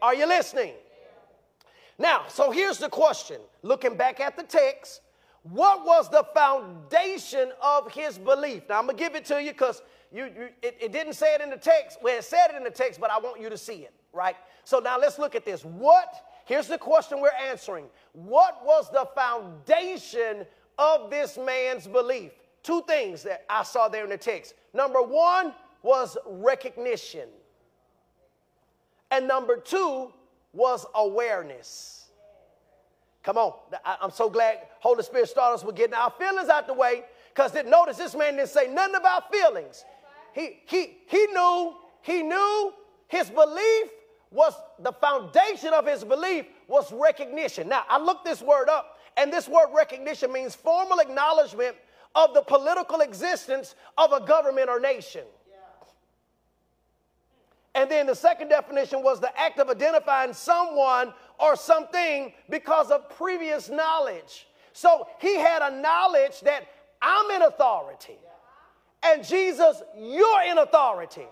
[0.00, 0.74] Are you listening?
[1.98, 5.00] Now, so here's the question looking back at the text,
[5.44, 8.62] what was the foundation of his belief?
[8.68, 11.34] Now, I'm going to give it to you because you, you it, it, didn't say
[11.34, 11.98] it in the text.
[12.02, 14.36] Well, it said it in the text, but I want you to see it, right?
[14.64, 15.62] So now let's look at this.
[15.62, 16.14] What,
[16.46, 20.46] here's the question we're answering What was the foundation
[20.78, 22.32] of this man's belief?
[22.62, 24.54] Two things that I saw there in the text.
[24.72, 25.52] Number one
[25.82, 27.28] was recognition,
[29.10, 30.10] and number two
[30.54, 32.03] was awareness.
[33.24, 33.54] Come on.
[33.84, 37.54] I'm so glad Holy Spirit started us with getting our feelings out the way because
[37.66, 39.84] notice this man didn't say nothing about feelings.
[40.34, 42.72] He, he, he knew, he knew
[43.08, 43.88] his belief
[44.30, 47.68] was the foundation of his belief was recognition.
[47.68, 51.76] Now, I looked this word up, and this word recognition means formal acknowledgement
[52.14, 55.22] of the political existence of a government or nation.
[57.76, 63.08] And then the second definition was the act of identifying someone or something because of
[63.10, 64.46] previous knowledge.
[64.72, 66.66] So he had a knowledge that
[67.00, 68.18] I'm in authority.
[69.02, 71.26] And Jesus, you're in authority.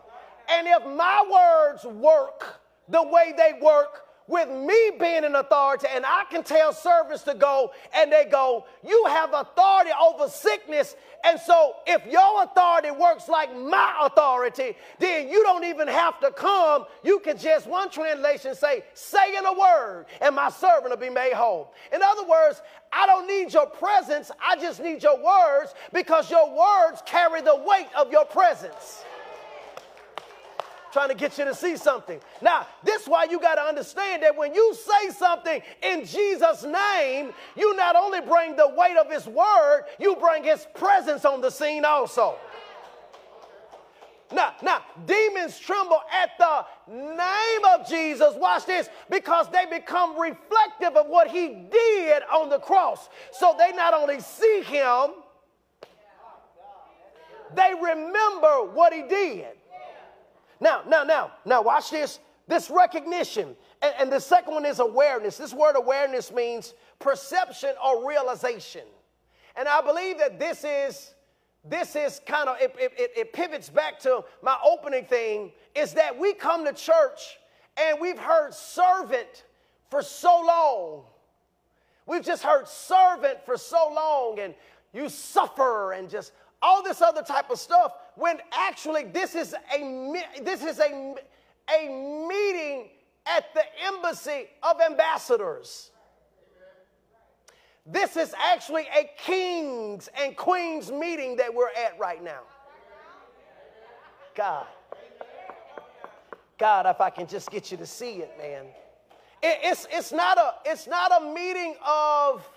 [0.49, 6.05] And if my words work the way they work, with me being in authority and
[6.07, 10.95] I can tell servants to go and they go, you have authority over sickness.
[11.25, 16.31] And so if your authority works like my authority, then you don't even have to
[16.31, 16.87] come.
[17.05, 21.11] You can just, one translation say, say in a word and my servant will be
[21.11, 21.73] made whole.
[21.93, 24.31] In other words, I don't need your presence.
[24.45, 29.05] I just need your words because your words carry the weight of your presence
[30.93, 32.21] trying to get you to see something.
[32.41, 36.65] Now, this is why you got to understand that when you say something in Jesus'
[36.65, 41.41] name, you not only bring the weight of his word, you bring his presence on
[41.41, 42.37] the scene also.
[44.31, 48.35] Now, now, demons tremble at the name of Jesus.
[48.37, 53.09] Watch this, because they become reflective of what he did on the cross.
[53.33, 55.11] So they not only see him,
[57.55, 59.49] they remember what he did.
[60.63, 62.21] Now, now, now, now, watch this.
[62.47, 63.57] This recognition.
[63.83, 65.37] And, and the second one is awareness.
[65.37, 68.83] This word awareness means perception or realization.
[69.57, 71.15] And I believe that this is
[71.65, 76.19] this is kind of it, it, it, pivots back to my opening thing is that
[76.19, 77.39] we come to church
[77.77, 79.45] and we've heard servant
[79.89, 81.05] for so long
[82.05, 84.55] we've just heard servant for so long and
[84.93, 90.23] you suffer and just all this other type of stuff when actually this is a
[90.43, 91.15] this is a,
[91.73, 91.89] a
[92.29, 92.89] meeting
[93.27, 95.91] at the embassy of ambassadors.
[97.85, 102.43] This is actually a kings and queens meeting that we're at right now.
[104.35, 104.67] God.
[106.59, 108.67] God, if I can just get you to see it, man.
[109.43, 112.49] It, it's, it's, not a, it's not a meeting of,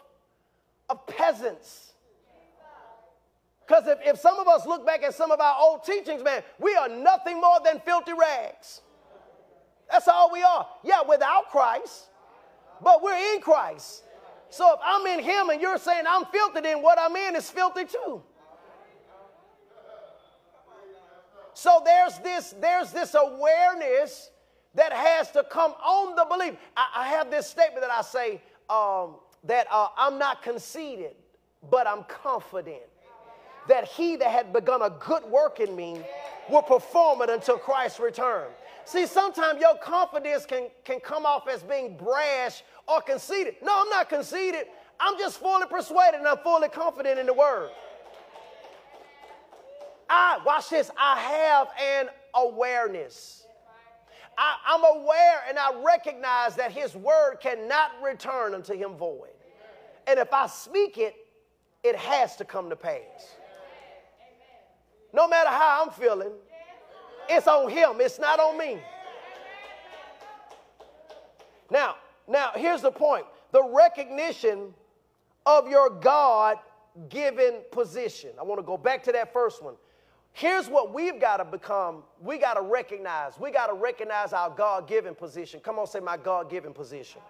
[0.89, 1.93] of peasants.
[3.67, 6.43] Because if, if some of us look back at some of our old teachings, man,
[6.59, 8.81] we are nothing more than filthy rags.
[9.89, 10.67] That's all we are.
[10.83, 12.09] Yeah, without Christ,
[12.81, 14.03] but we're in Christ.
[14.49, 17.49] So if I'm in Him and you're saying I'm filthy, then what I'm in is
[17.49, 18.21] filthy too.
[21.53, 24.29] So there's this, there's this awareness
[24.75, 26.55] that has to come on the belief.
[26.75, 31.15] I, I have this statement that I say um, that uh, I'm not conceited,
[31.69, 32.83] but I'm confident
[33.67, 36.01] that he that had begun a good work in me
[36.49, 38.47] will perform it until Christ's return.
[38.85, 43.55] See, sometimes your confidence can, can come off as being brash or conceited.
[43.63, 44.67] No, I'm not conceited.
[44.99, 47.71] I'm just fully persuaded and I'm fully confident in the word.
[50.07, 53.47] I, watch this, I have an awareness.
[54.37, 59.29] I, I'm aware and I recognize that his word cannot return unto him void.
[60.05, 61.15] And if I speak it,
[61.83, 63.35] it has to come to pass.
[65.15, 66.33] No matter how I'm feeling,
[67.29, 68.81] it's on him, it's not on me.
[71.71, 71.95] Now,
[72.27, 73.25] now here's the point.
[73.53, 74.73] The recognition
[75.45, 76.57] of your God
[77.07, 78.31] given position.
[78.37, 79.75] I want to go back to that first one.
[80.33, 82.03] Here's what we've got to become.
[82.21, 83.39] We got to recognize.
[83.39, 85.61] We got to recognize our God given position.
[85.61, 87.21] Come on, say my God given position.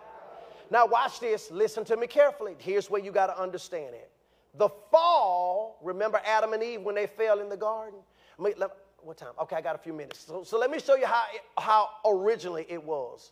[0.71, 1.51] Now, watch this.
[1.51, 2.55] Listen to me carefully.
[2.57, 4.09] Here's where you got to understand it.
[4.57, 7.99] The fall, remember Adam and Eve when they fell in the garden?
[8.37, 9.29] what time?
[9.39, 10.19] Okay, I got a few minutes.
[10.19, 11.25] So, so let me show you how,
[11.57, 13.31] how originally it was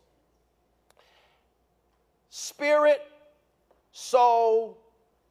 [2.29, 3.01] spirit,
[3.91, 4.77] soul,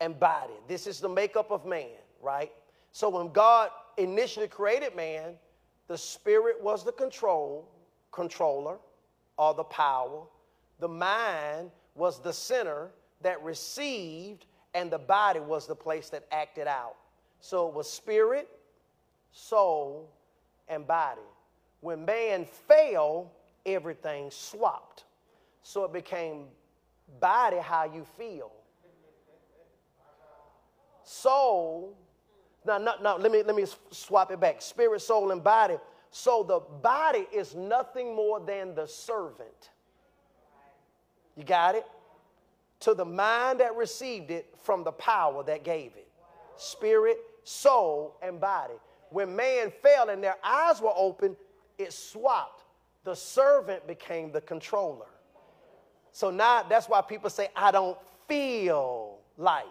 [0.01, 0.53] and body.
[0.69, 1.89] This is the makeup of man,
[2.21, 2.53] right?
[2.93, 5.35] So when God initially created man,
[5.89, 7.69] the spirit was the control,
[8.13, 8.79] controller,
[9.37, 10.23] or the power.
[10.79, 12.91] The mind was the center
[13.23, 16.97] that received, and the body was the place that acted out.
[17.41, 18.49] So it was spirit,
[19.33, 20.11] soul,
[20.69, 21.21] and body.
[21.81, 23.33] When man fell,
[23.67, 25.05] everything swapped.
[25.63, 26.47] So it became
[27.21, 28.53] body how you feel.
[31.05, 31.97] Soul
[32.65, 34.63] now, no, no, let me let me swap it back.
[34.63, 35.77] Spirit, soul, and body.
[36.11, 39.71] So the body is nothing more than the servant.
[41.37, 41.87] You got it?
[42.83, 46.09] To the mind that received it from the power that gave it.
[46.57, 48.75] Spirit, soul, and body.
[49.11, 51.37] When man fell and their eyes were open,
[51.79, 52.65] it swapped.
[53.05, 55.07] The servant became the controller.
[56.13, 59.67] So now that's why people say, I don't feel like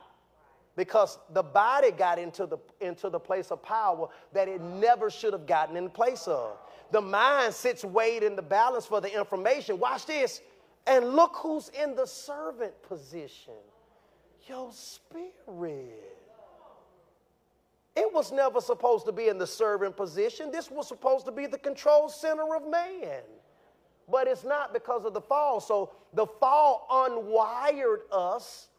[0.76, 5.34] because the body got into the, into the place of power that it never should
[5.34, 6.58] have gotten in place of.
[6.92, 9.80] The mind sits weighed in the balance for the information.
[9.80, 10.42] Watch this.
[10.88, 13.54] And look who's in the servant position
[14.48, 16.18] your spirit.
[17.96, 20.52] It was never supposed to be in the servant position.
[20.52, 23.22] This was supposed to be the control center of man.
[24.10, 25.60] But it's not because of the fall.
[25.60, 28.70] So the fall unwired us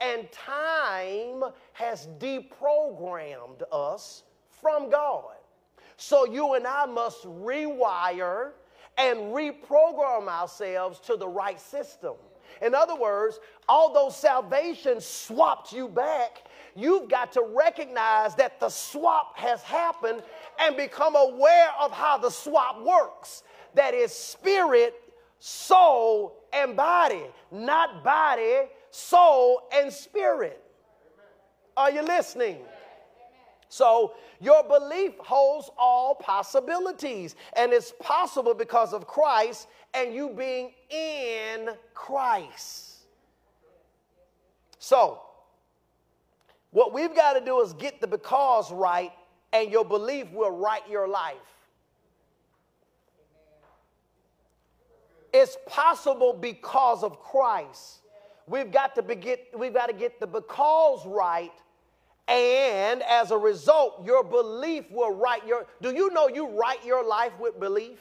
[0.00, 4.24] and time has deprogrammed us
[4.60, 5.34] from God.
[5.96, 8.52] So you and I must rewire
[8.98, 12.14] and reprogram ourselves to the right system.
[12.62, 19.38] In other words, although salvation swapped you back, you've got to recognize that the swap
[19.38, 20.22] has happened
[20.60, 23.44] and become aware of how the swap works.
[23.74, 24.94] That is spirit,
[25.38, 30.62] soul, and body, not body soul, and spirit.
[31.76, 32.58] Are you listening?
[33.70, 40.72] So, your belief holds all possibilities, and it's possible because of Christ and you being
[40.90, 42.96] in Christ.
[44.80, 45.22] So,
[46.72, 49.12] what we've got to do is get the because right,
[49.52, 51.36] and your belief will right your life.
[55.32, 58.00] It's possible because of Christ.
[58.48, 61.52] We've got to we've got to get the because right.
[62.30, 65.66] And as a result, your belief will write your.
[65.82, 67.98] Do you know you write your life with belief?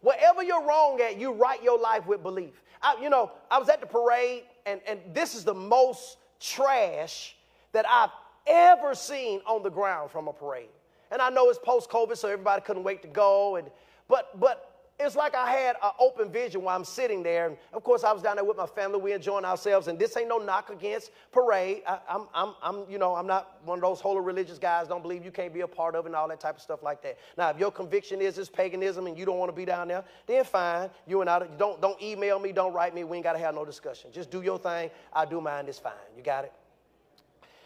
[0.00, 2.62] Wherever you're wrong at, you write your life with belief.
[2.80, 7.36] I, you know, I was at the parade, and, and this is the most trash
[7.72, 8.10] that I've
[8.46, 10.70] ever seen on the ground from a parade.
[11.10, 13.56] And I know it's post COVID, so everybody couldn't wait to go.
[13.56, 13.70] And
[14.08, 14.71] but but
[15.02, 17.46] it's like I had an open vision while I'm sitting there.
[17.46, 19.00] And of course, I was down there with my family.
[19.00, 19.88] We enjoying ourselves.
[19.88, 21.82] And this ain't no knock against parade.
[21.86, 24.88] I, am I'm, I'm, you know, I'm not one of those holy religious guys.
[24.88, 26.82] Don't believe you can't be a part of it and all that type of stuff
[26.82, 27.18] like that.
[27.36, 30.04] Now, if your conviction is it's paganism and you don't want to be down there,
[30.26, 30.90] then fine.
[31.06, 33.04] You and I don't don't email me, don't write me.
[33.04, 34.10] We ain't got to have no discussion.
[34.12, 34.90] Just do your thing.
[35.12, 35.66] I do mine.
[35.68, 35.92] It's fine.
[36.16, 36.52] You got it.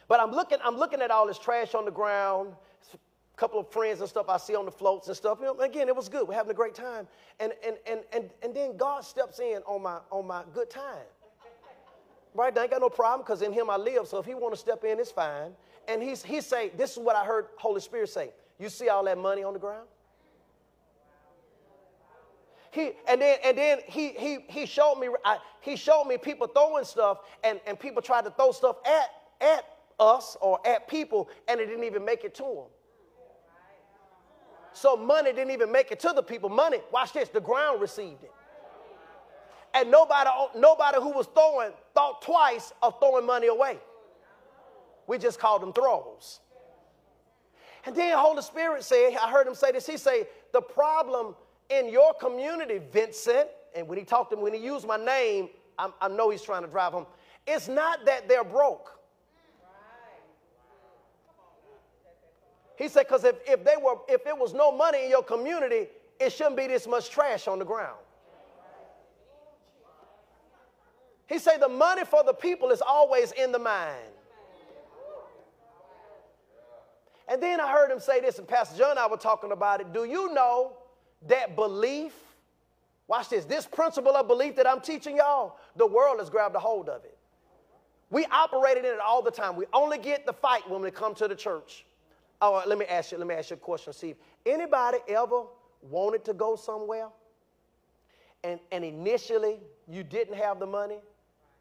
[0.09, 2.55] But I'm looking, I'm looking at all this trash on the ground
[3.37, 5.39] couple of friends and stuff I see on the floats and stuff.
[5.41, 6.27] You know, again, it was good.
[6.27, 7.07] We're having a great time.
[7.39, 11.05] And, and, and, and, and then God steps in on my, on my good time.
[12.35, 12.55] Right?
[12.55, 14.09] They ain't got no problem because in him I live.
[14.09, 15.53] So if he want to step in, it's fine.
[15.89, 18.33] And he's he say, this is what I heard Holy Spirit say.
[18.59, 19.87] You see all that money on the ground?
[22.73, 26.47] He, and then and then he he he showed me I, he showed me people
[26.47, 29.09] throwing stuff and, and people tried to throw stuff at
[29.41, 29.65] at
[29.99, 32.76] us or at people and it didn't even make it to them.
[34.77, 36.51] So money didn't even make it to the people.
[36.51, 38.33] Money, watch this, the ground received it.
[39.73, 43.79] And nobody, nobody who was throwing thought twice of throwing money away.
[45.07, 46.41] We just called them throws.
[47.87, 49.87] And then Holy Spirit said, I heard him say this.
[49.87, 51.35] He said, the problem
[51.71, 55.49] in your community, Vincent, and when he talked to me, when he used my name,
[55.79, 57.07] I, I know he's trying to drive him.
[57.47, 58.96] It's not that they're broke.
[62.77, 65.89] He said, because if, if they were, if it was no money in your community,
[66.21, 67.99] it shouldn't be this much trash on the ground.
[71.27, 73.97] He said the money for the people is always in the mind.
[77.29, 79.81] And then I heard him say this, and Pastor John and I were talking about
[79.81, 79.93] it.
[79.93, 80.77] Do you know
[81.27, 82.13] that belief,
[83.09, 86.61] watch this, this principle of belief that I'm teaching y'all, the world has grabbed a
[86.61, 87.19] hold of it.
[88.11, 89.57] We operated in it all the time.
[89.57, 91.85] We only get the fight when we come to the church.
[92.41, 94.17] Oh, uh, let me ask you, let me ask you a question, Steve.
[94.45, 95.43] Anybody ever
[95.81, 97.09] wanted to go somewhere
[98.45, 99.59] and, and initially
[99.89, 100.99] you didn't have the money,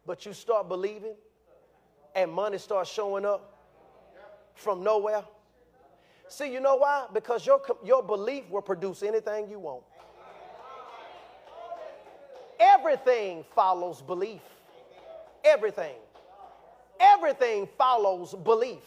[0.06, 1.14] but you start believing
[2.14, 3.58] and money starts showing up
[4.54, 5.24] from nowhere?
[6.28, 7.06] See, you know why?
[7.12, 9.82] Because your, your belief will produce anything you want.
[12.58, 14.40] Everything follows belief.
[15.44, 15.94] Everything.
[16.98, 18.82] Everything follows belief.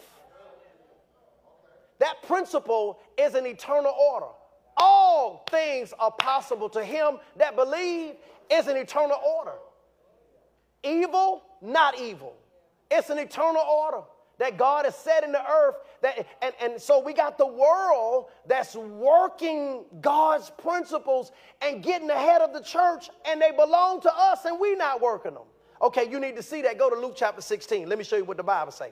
[2.00, 4.28] That principle is an eternal order.
[4.78, 8.16] All things are possible to him that believe
[8.50, 9.56] is an eternal order.
[10.84, 12.34] Evil, not evil.
[12.90, 14.02] It's an eternal order
[14.40, 15.76] that God has set in the earth.
[16.02, 22.42] That, and, and so we got the world that's working God's principles and getting ahead
[22.42, 25.44] of the church, and they belong to us, and we not working them.
[25.82, 26.78] Okay, you need to see that.
[26.78, 27.88] Go to Luke chapter 16.
[27.88, 28.92] Let me show you what the Bible says.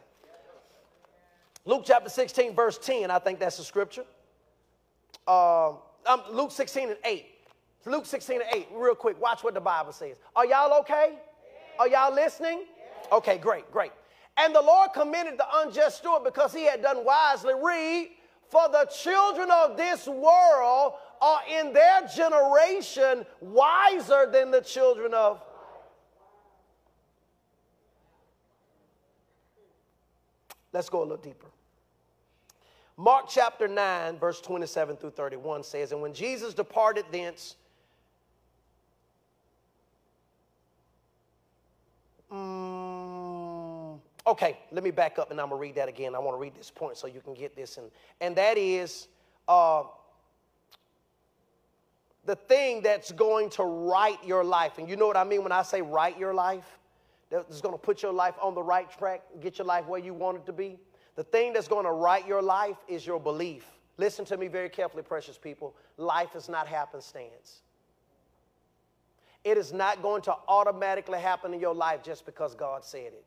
[1.68, 4.06] Luke chapter 16, verse 10, I think that's the scripture.
[5.28, 5.72] Uh,
[6.06, 7.26] um, Luke 16 and 8.
[7.86, 10.16] Luke 16 and 8, real quick, watch what the Bible says.
[10.34, 11.20] Are y'all okay?
[11.78, 12.64] Are y'all listening?
[13.12, 13.92] Okay, great, great.
[14.38, 17.54] And the Lord commended the unjust steward because he had done wisely.
[17.62, 18.12] Read,
[18.48, 25.42] for the children of this world are in their generation wiser than the children of.
[30.72, 31.48] Let's go a little deeper.
[32.98, 37.56] Mark chapter 9, verse 27 through 31 says, And when Jesus departed thence,
[42.32, 46.16] um, okay, let me back up and I'm going to read that again.
[46.16, 47.78] I want to read this point so you can get this.
[47.78, 49.08] And, and that is
[49.48, 49.84] uh,
[52.26, 54.80] the thing that's going to right your life.
[54.80, 56.66] And you know what I mean when I say right your life?
[57.30, 60.16] That's going to put your life on the right track, get your life where you
[60.16, 60.80] want it to be.
[61.18, 63.66] The thing that's going to write your life is your belief.
[63.98, 65.76] Listen to me very carefully, precious people.
[65.98, 67.62] Life is not happenstance.
[69.44, 73.26] It is not going to automatically happen in your life just because God said it.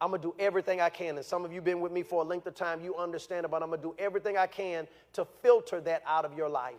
[0.00, 1.16] I'm going to do everything I can.
[1.16, 2.82] And some of you have been with me for a length of time.
[2.82, 6.24] You understand it, but I'm going to do everything I can to filter that out
[6.24, 6.74] of your life.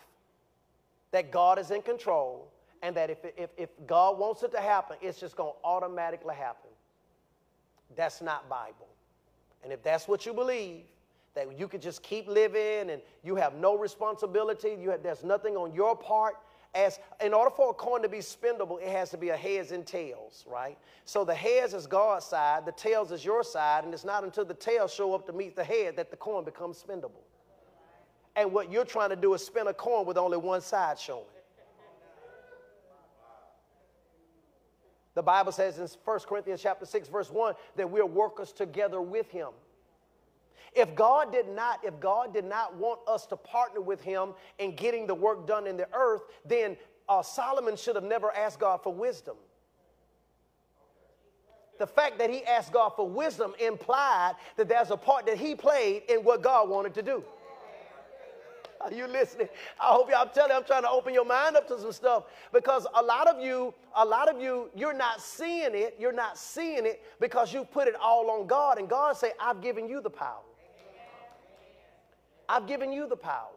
[1.11, 2.51] That God is in control,
[2.81, 6.35] and that if, if, if God wants it to happen, it's just going to automatically
[6.35, 6.69] happen.
[7.95, 8.87] That's not Bible.
[9.63, 10.83] And if that's what you believe,
[11.35, 15.55] that you could just keep living and you have no responsibility, you have, there's nothing
[15.55, 16.35] on your part.
[16.75, 19.71] As in order for a coin to be spendable, it has to be a heads
[19.71, 20.77] and tails, right?
[21.05, 24.45] So the heads is God's side, the tails is your side, and it's not until
[24.45, 27.23] the tails show up to meet the head that the coin becomes spendable.
[28.35, 31.25] And what you're trying to do is spin a coin with only one side showing.
[35.19, 39.29] The Bible says in 1 Corinthians chapter 6 verse 1 that we're workers together with
[39.29, 39.49] him.
[40.73, 44.77] If God did not if God did not want us to partner with him in
[44.77, 46.77] getting the work done in the earth, then
[47.09, 49.35] uh, Solomon should have never asked God for wisdom.
[51.79, 55.53] The fact that he asked God for wisdom implied that there's a part that he
[55.53, 57.25] played in what God wanted to do.
[58.81, 59.49] Are you listening?
[59.79, 62.23] I hope y'all tell you I'm trying to open your mind up to some stuff
[62.53, 65.97] because a lot of you, a lot of you, you're not seeing it.
[65.99, 69.61] You're not seeing it because you put it all on God, and God say, "I've
[69.61, 70.43] given you the power.
[72.47, 73.51] I've given you the power."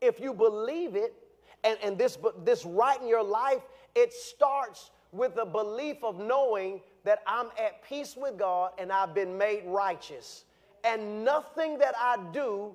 [0.00, 1.14] If you believe it,
[1.62, 3.62] and, and this this right in your life,
[3.94, 9.14] it starts with the belief of knowing that I'm at peace with God and I've
[9.14, 10.44] been made righteous.
[10.84, 12.74] And nothing that I do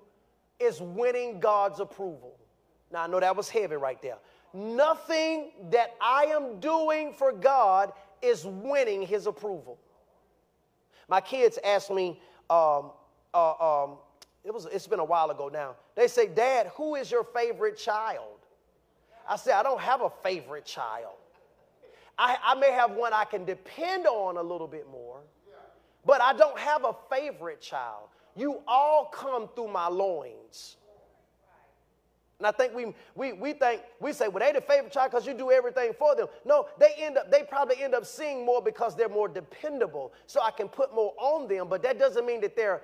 [0.59, 2.37] is winning God's approval.
[2.91, 4.17] Now, I know that was heavy right there.
[4.53, 7.91] Nothing that I am doing for God
[8.21, 9.77] is winning his approval.
[11.07, 12.91] My kids asked me, um,
[13.33, 13.97] uh, um,
[14.43, 15.75] it was, it's been a while ago now.
[15.95, 18.39] They say, Dad, who is your favorite child?
[19.29, 21.15] I said, I don't have a favorite child.
[22.17, 25.19] I, I may have one I can depend on a little bit more,
[26.05, 28.07] but I don't have a favorite child.
[28.37, 30.77] You all come through my loins.
[32.39, 35.25] And I think we, we, we think, we say, well, they the favorite child because
[35.25, 36.27] you do everything for them.
[36.45, 40.13] No, they end up, they probably end up seeing more because they're more dependable.
[40.27, 42.83] So I can put more on them, but that doesn't mean that they're,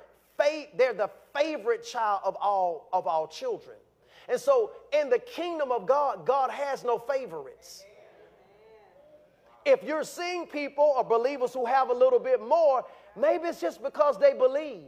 [0.76, 3.78] they're the favorite child of all, of all children.
[4.28, 7.84] And so in the kingdom of God, God has no favorites.
[9.66, 12.86] If you're seeing people or believers who have a little bit more,
[13.16, 14.88] maybe it's just because they believe.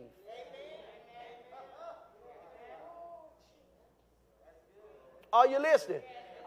[5.36, 5.99] Are you listening?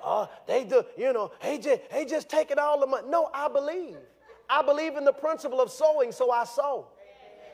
[0.03, 3.07] Oh, they do, you know, he just, he just taking all the money.
[3.11, 3.99] No, I believe.
[4.49, 6.87] I believe in the principle of sowing, so I sow.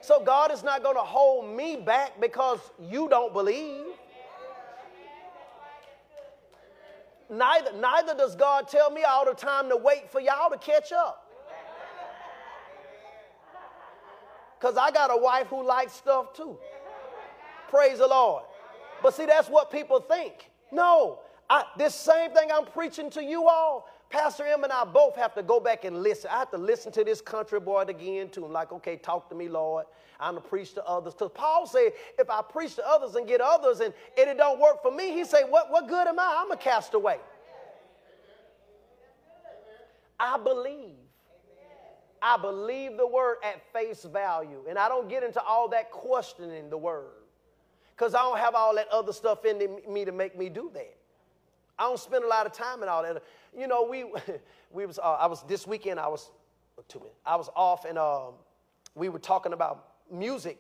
[0.00, 3.84] So God is not going to hold me back because you don't believe.
[7.28, 10.92] Neither, neither does God tell me all the time to wait for y'all to catch
[10.92, 11.28] up.
[14.60, 16.56] Because I got a wife who likes stuff too.
[17.70, 18.44] Praise the Lord.
[19.02, 20.50] But see, that's what people think.
[20.70, 21.20] No,
[21.54, 25.34] I, this same thing I'm preaching to you all, Pastor M and I both have
[25.34, 26.28] to go back and listen.
[26.32, 28.44] I have to listen to this country boy again too.
[28.44, 29.86] I'm like, okay, talk to me, Lord.
[30.18, 31.14] I'm to preach to others.
[31.14, 34.58] Because Paul said, if I preach to others and get others and, and it don't
[34.58, 36.42] work for me, he said, what, what good am I?
[36.44, 37.18] I'm a castaway.
[40.18, 40.96] I believe.
[42.20, 44.64] I believe the word at face value.
[44.68, 47.12] And I don't get into all that questioning the word.
[47.96, 50.96] Because I don't have all that other stuff in me to make me do that.
[51.78, 53.22] I don't spend a lot of time in all that.
[53.56, 54.04] You know, we,
[54.72, 56.30] we was, uh, I was, this weekend I was,
[56.88, 58.34] two minutes, I was off and um,
[58.94, 60.58] we were talking about music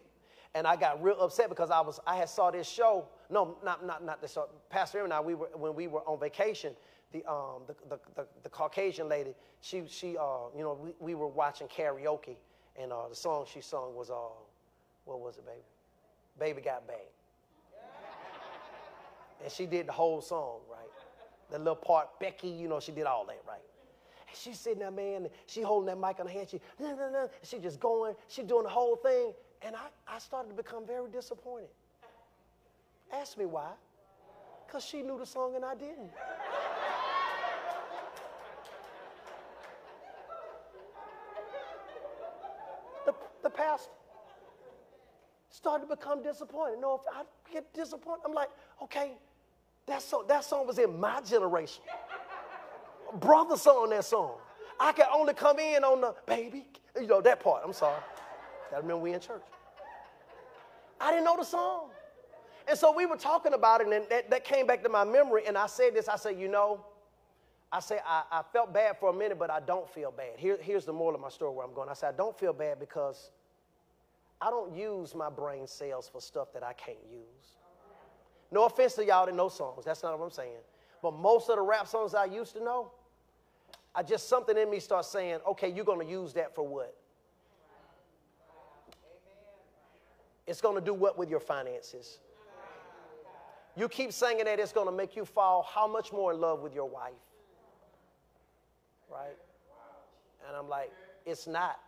[0.54, 3.84] and I got real upset because I was, I had saw this show, no, not,
[3.84, 6.74] not, not this show, Pastor and I, we were, when we were on vacation,
[7.12, 11.14] the, um, the, the, the, the Caucasian lady, she, she uh, you know, we, we
[11.14, 12.36] were watching karaoke
[12.80, 14.14] and uh, the song she sung was, uh,
[15.04, 15.62] what was it, baby?
[16.38, 17.06] Baby Got Back.
[19.42, 20.83] and she did the whole song, right?
[21.50, 23.60] The little part, Becky, you know, she did all that, right?
[24.28, 27.10] And she's sitting there, man, she holding that mic on her hand, she, nah, nah,
[27.10, 29.32] nah, she just going, she doing the whole thing.
[29.62, 31.68] And I, I started to become very disappointed.
[33.12, 33.70] Ask me why.
[34.66, 36.10] Because she knew the song and I didn't.
[43.06, 43.90] the, the pastor
[45.50, 46.80] started to become disappointed.
[46.80, 47.22] No, if I
[47.52, 48.50] get disappointed, I'm like,
[48.82, 49.12] okay,
[49.86, 51.82] that song, that song was in my generation.
[53.20, 54.36] Brother sung that song.
[54.80, 56.66] I could only come in on the baby,
[57.00, 57.62] you know, that part.
[57.64, 58.00] I'm sorry.
[58.72, 59.42] I remember we in church.
[61.00, 61.90] I didn't know the song.
[62.66, 65.42] And so we were talking about it, and that, that came back to my memory.
[65.46, 66.84] And I said this I said, you know,
[67.70, 70.38] I said, I, I felt bad for a minute, but I don't feel bad.
[70.38, 71.88] Here, here's the moral of my story where I'm going.
[71.88, 73.30] I said, I don't feel bad because
[74.40, 77.58] I don't use my brain cells for stuff that I can't use.
[78.54, 79.84] No offense to y'all that know songs.
[79.84, 80.62] That's not what I'm saying.
[81.02, 82.92] But most of the rap songs I used to know,
[83.92, 86.96] I just something in me starts saying, okay, you're to use that for what?
[90.46, 92.20] It's to do what with your finances?
[93.74, 96.76] You keep singing that it's to make you fall how much more in love with
[96.76, 97.12] your wife?
[99.10, 99.36] Right?
[100.46, 100.92] And I'm like,
[101.26, 101.80] it's not.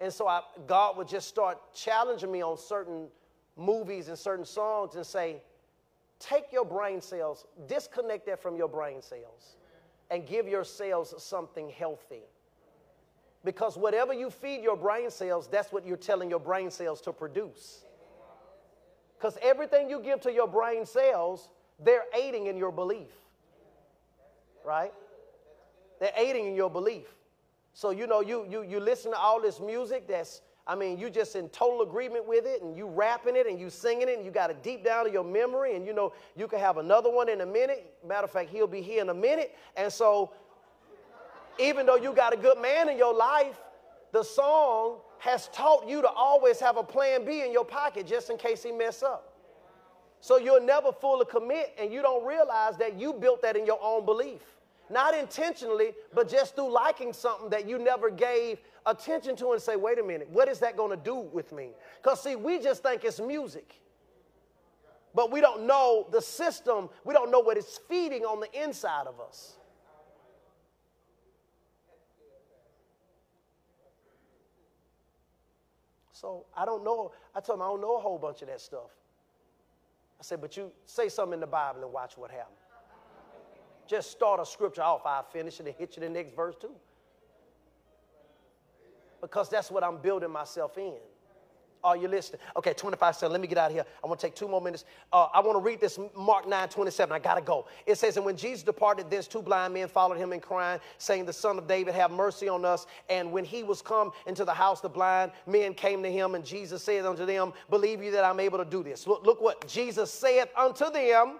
[0.00, 3.08] And so I, God would just start challenging me on certain
[3.54, 5.42] movies and certain songs and say,
[6.18, 9.56] take your brain cells, disconnect that from your brain cells,
[10.10, 12.22] and give your cells something healthy.
[13.44, 17.12] Because whatever you feed your brain cells, that's what you're telling your brain cells to
[17.12, 17.84] produce.
[19.16, 21.48] Because everything you give to your brain cells,
[21.78, 23.12] they're aiding in your belief.
[24.64, 24.92] Right?
[26.00, 27.06] They're aiding in your belief.
[27.72, 31.10] So, you know, you, you, you listen to all this music that's I mean, you
[31.10, 34.24] just in total agreement with it and you rapping it and you singing it and
[34.24, 37.10] you got it deep down in your memory and you know you can have another
[37.10, 37.94] one in a minute.
[38.06, 39.54] Matter of fact, he'll be here in a minute.
[39.76, 40.32] And so
[41.60, 43.56] even though you got a good man in your life,
[44.12, 48.28] the song has taught you to always have a plan B in your pocket just
[48.30, 49.34] in case he mess up.
[50.20, 53.78] So you'll never fully commit and you don't realize that you built that in your
[53.80, 54.40] own belief.
[54.90, 59.76] Not intentionally, but just through liking something that you never gave attention to and say,
[59.76, 61.70] wait a minute, what is that going to do with me?
[62.02, 63.80] Because, see, we just think it's music.
[65.14, 69.06] But we don't know the system, we don't know what it's feeding on the inside
[69.06, 69.56] of us.
[76.12, 77.12] So I don't know.
[77.34, 78.90] I told him I don't know a whole bunch of that stuff.
[80.18, 82.56] I said, but you say something in the Bible and watch what happens.
[83.86, 85.02] Just start a scripture off.
[85.04, 86.72] I'll finish it and hit you the next verse too.
[89.20, 90.94] Because that's what I'm building myself in.
[91.86, 92.40] Are you listening?
[92.56, 93.30] Okay, 25 seconds.
[93.30, 93.84] Let me get out of here.
[94.02, 94.84] I want to take two more minutes.
[95.12, 97.14] Uh, I want to read this Mark 9 27.
[97.14, 97.66] I got to go.
[97.86, 101.26] It says, And when Jesus departed, thence two blind men followed him and crying, saying,
[101.26, 102.86] The son of David, have mercy on us.
[103.08, 106.44] And when he was come into the house, the blind men came to him, and
[106.44, 109.06] Jesus said unto them, Believe you that I'm able to do this?
[109.06, 111.36] Look, look what Jesus saith unto them.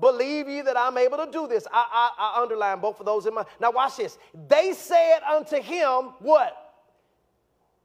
[0.00, 1.66] Believe ye that I'm able to do this?
[1.70, 1.84] I,
[2.18, 3.44] I, I underline both of those in my.
[3.60, 4.18] Now, watch this.
[4.48, 6.63] They said unto him, What?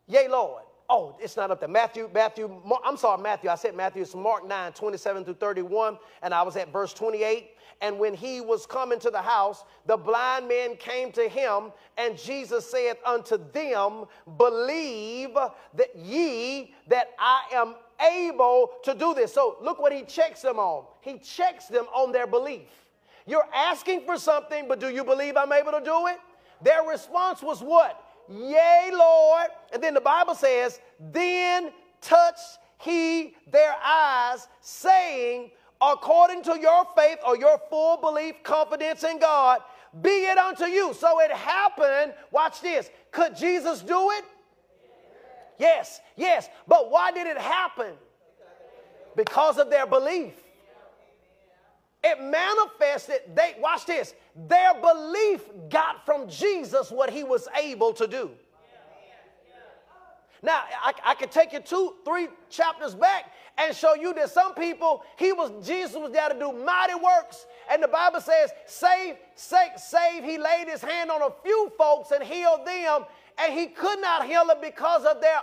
[0.09, 0.63] Yea, Lord.
[0.89, 1.69] Oh, it's not up there.
[1.69, 2.51] Matthew, Matthew,
[2.83, 3.51] I'm sorry, Matthew.
[3.51, 4.01] I said Matthew.
[4.01, 5.99] It's Mark 9, 27 through 31.
[6.23, 7.51] And I was at verse 28.
[7.81, 12.17] And when he was coming to the house, the blind men came to him, and
[12.17, 14.05] Jesus said unto them,
[14.37, 15.33] Believe
[15.75, 17.75] that ye that I am
[18.13, 19.33] able to do this.
[19.33, 20.85] So look what he checks them on.
[21.01, 22.67] He checks them on their belief.
[23.25, 26.17] You're asking for something, but do you believe I'm able to do it?
[26.61, 28.03] Their response was what?
[28.29, 29.47] Yea, Lord.
[29.73, 31.71] And then the Bible says, Then
[32.01, 35.51] touched he their eyes, saying,
[35.81, 39.61] According to your faith or your full belief, confidence in God,
[40.01, 40.93] be it unto you.
[40.93, 42.13] So it happened.
[42.31, 42.89] Watch this.
[43.11, 44.25] Could Jesus do it?
[45.57, 46.49] Yes, yes.
[46.67, 47.93] But why did it happen?
[49.15, 50.33] Because of their belief.
[52.03, 54.13] It manifested, they watch this,
[54.47, 58.31] their belief got from Jesus what he was able to do.
[60.41, 64.53] Now, I, I could take you two, three chapters back and show you that some
[64.53, 67.45] people, he was, Jesus was there to do mighty works.
[67.69, 70.23] And the Bible says, save, save, save.
[70.23, 73.03] He laid his hand on a few folks and healed them
[73.41, 75.39] and he could not heal them because of their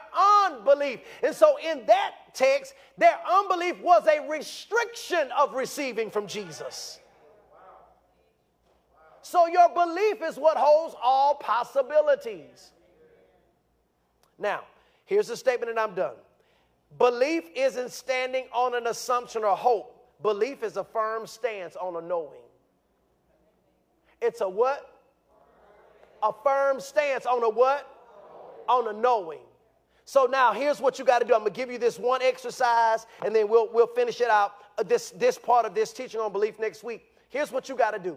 [0.47, 1.01] unbelief.
[1.23, 7.01] And so, in that text, their unbelief was a restriction of receiving from Jesus.
[9.23, 12.73] So, your belief is what holds all possibilities.
[14.39, 14.65] Now,
[15.05, 16.15] here's the statement, and I'm done.
[16.99, 19.93] Belief isn't standing on an assumption or hope.
[20.23, 22.41] Belief is a firm stance on a knowing.
[24.21, 24.96] It's a what?
[26.29, 27.89] A firm stance on a what?
[28.69, 29.41] On a knowing.
[30.05, 31.35] So now here's what you got to do.
[31.35, 34.53] I'm going to give you this one exercise and then we'll, we'll finish it out,
[34.79, 37.03] uh, this, this part of this teaching on belief next week.
[37.29, 38.17] Here's what you got to do.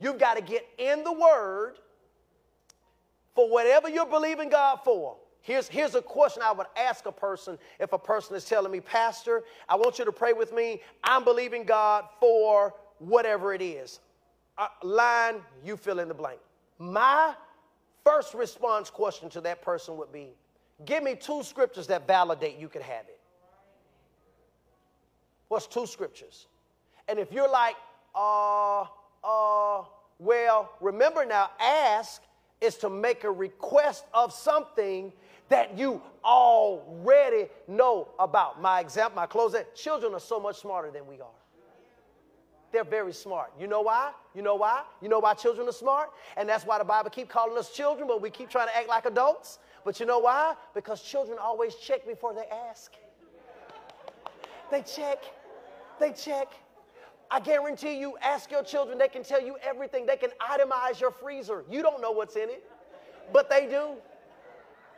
[0.00, 1.74] You've got to get in the Word
[3.36, 5.16] for whatever you're believing God for.
[5.42, 8.80] Here's, here's a question I would ask a person if a person is telling me,
[8.80, 10.80] Pastor, I want you to pray with me.
[11.02, 14.00] I'm believing God for whatever it is.
[14.58, 16.38] Uh, line, you fill in the blank.
[16.82, 17.34] My
[18.04, 20.30] first response question to that person would be
[20.84, 23.20] give me two scriptures that validate you could have it.
[25.46, 26.48] What's two scriptures?
[27.06, 27.76] And if you're like,
[28.16, 28.86] uh,
[29.22, 29.84] uh,
[30.18, 32.20] well, remember now, ask
[32.60, 35.12] is to make a request of something
[35.50, 38.60] that you already know about.
[38.60, 41.41] My example, my closing, children are so much smarter than we are.
[42.72, 43.52] They're very smart.
[43.60, 44.12] You know why?
[44.34, 44.82] You know why?
[45.02, 46.10] You know why children are smart?
[46.38, 48.88] And that's why the Bible keep calling us children, but we keep trying to act
[48.88, 49.58] like adults.
[49.84, 50.54] But you know why?
[50.74, 52.92] Because children always check before they ask.
[54.70, 55.22] They check.
[56.00, 56.48] They check.
[57.30, 60.04] I guarantee you, ask your children, they can tell you everything.
[60.04, 61.64] They can itemize your freezer.
[61.70, 62.62] You don't know what's in it,
[63.32, 63.94] but they do.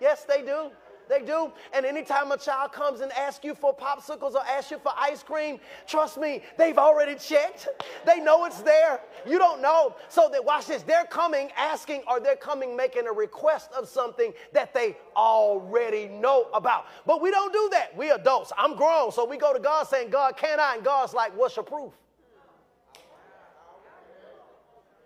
[0.01, 0.71] Yes, they do.
[1.09, 1.53] They do.
[1.73, 5.23] And anytime a child comes and asks you for popsicles or asks you for ice
[5.23, 7.69] cream, trust me, they've already checked.
[8.07, 9.01] They know it's there.
[9.27, 9.95] You don't know.
[10.09, 10.83] So that watch this.
[10.83, 16.49] They're coming asking or they're coming making a request of something that they already know
[16.55, 16.87] about.
[17.07, 17.97] But we don't do that.
[17.97, 18.53] We adults.
[18.57, 19.13] I'm grown.
[19.13, 20.77] So we go to God saying, God, can I?
[20.77, 21.93] And God's like, what's your proof?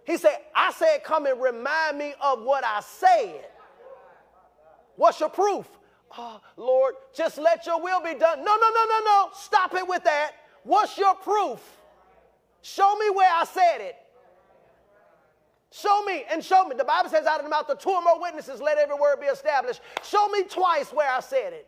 [0.04, 3.44] He said, I said, come and remind me of what I said.
[4.96, 5.66] What's your proof?
[6.16, 8.44] Oh, Lord, just let your will be done.
[8.44, 9.28] No, no, no, no, no.
[9.34, 10.32] Stop it with that.
[10.64, 11.60] What's your proof?
[12.62, 13.96] Show me where I said it.
[15.70, 16.74] Show me and show me.
[16.76, 19.20] The Bible says, out of the mouth of two or more witnesses, let every word
[19.20, 19.80] be established.
[20.02, 21.66] Show me twice where I said it.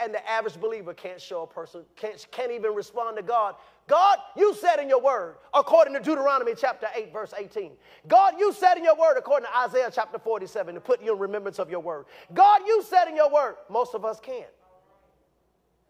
[0.00, 3.54] And the average believer can't show a person, can't, can't even respond to God.
[3.86, 7.72] God, you said in your word, according to Deuteronomy chapter 8, verse 18.
[8.08, 11.18] God, you said in your word, according to Isaiah chapter 47, to put you in
[11.18, 12.06] remembrance of your word.
[12.32, 13.56] God, you said in your word.
[13.68, 14.46] Most of us can't.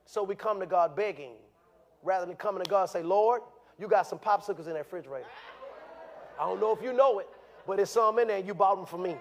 [0.06, 1.34] So we come to God begging
[2.02, 3.42] rather than coming to God say, Lord,
[3.78, 5.26] you got some popsicles in that refrigerator.
[6.38, 7.28] I don't know if you know it,
[7.66, 9.16] but there's some in there and you bought them for me.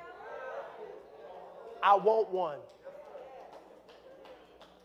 [1.84, 2.60] I want one.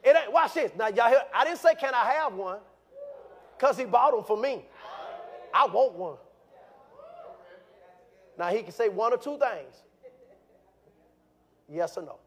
[0.04, 0.72] It ain't, watch this.
[0.76, 2.58] Now, y'all hear, I didn't say, can I have one?
[3.56, 4.66] Because he bought them for me.
[5.52, 6.16] I want one.
[8.38, 9.82] Now, he can say one or two things
[11.68, 12.18] yes or no.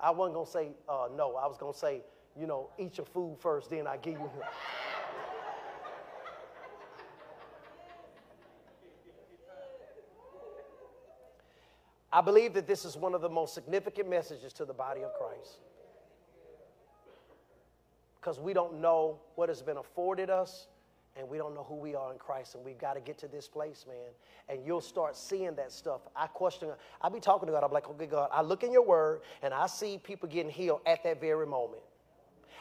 [0.00, 1.36] I wasn't going to say uh, no.
[1.36, 2.02] I was going to say,
[2.38, 4.30] you know, eat your food first, then I give you.
[12.14, 15.12] I believe that this is one of the most significant messages to the body of
[15.14, 15.60] Christ.
[18.22, 20.68] Because we don't know what has been afforded us
[21.18, 23.28] and we don't know who we are in Christ, and we've got to get to
[23.28, 23.96] this place, man.
[24.48, 26.00] And you'll start seeing that stuff.
[26.16, 26.70] I question,
[27.02, 27.62] I be talking to God.
[27.64, 30.80] I'm like, okay, God, I look in your word and I see people getting healed
[30.86, 31.82] at that very moment.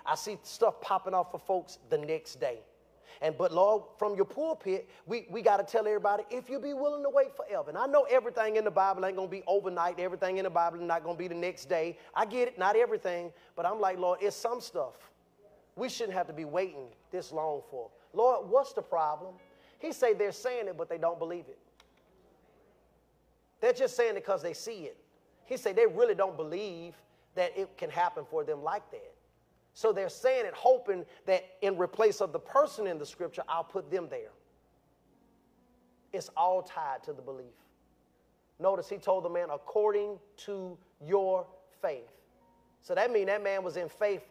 [0.05, 2.59] I see stuff popping off for folks the next day.
[3.21, 6.73] And but Lord, from your pulpit, we, we got to tell everybody if you be
[6.73, 7.69] willing to wait forever.
[7.69, 10.79] And I know everything in the Bible ain't gonna be overnight, everything in the Bible
[10.79, 11.97] not gonna be the next day.
[12.15, 15.10] I get it, not everything, but I'm like, Lord, it's some stuff
[15.75, 17.89] we shouldn't have to be waiting this long for.
[18.13, 19.33] Lord, what's the problem?
[19.79, 21.57] He say they're saying it, but they don't believe it.
[23.61, 24.97] They're just saying it because they see it.
[25.45, 26.95] He say they really don't believe
[27.35, 29.13] that it can happen for them like that.
[29.73, 33.63] So they're saying it, hoping that in replace of the person in the scripture, I'll
[33.63, 34.31] put them there.
[36.11, 37.45] It's all tied to the belief.
[38.59, 41.47] Notice he told the man, according to your
[41.81, 42.11] faith.
[42.81, 44.27] So that means that man was in faith,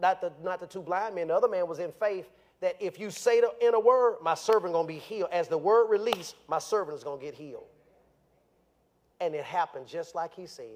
[0.00, 1.28] not the, not the two blind men.
[1.28, 2.30] The other man was in faith
[2.60, 5.30] that if you say the inner word, my servant going to be healed.
[5.32, 7.66] As the word released, my servant is going to get healed.
[9.20, 10.66] And it happened just like he said.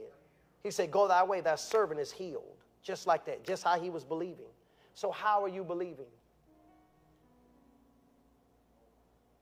[0.62, 2.44] He said, Go thy way, thy servant is healed.
[2.82, 4.46] Just like that, just how he was believing.
[4.94, 6.06] So, how are you believing?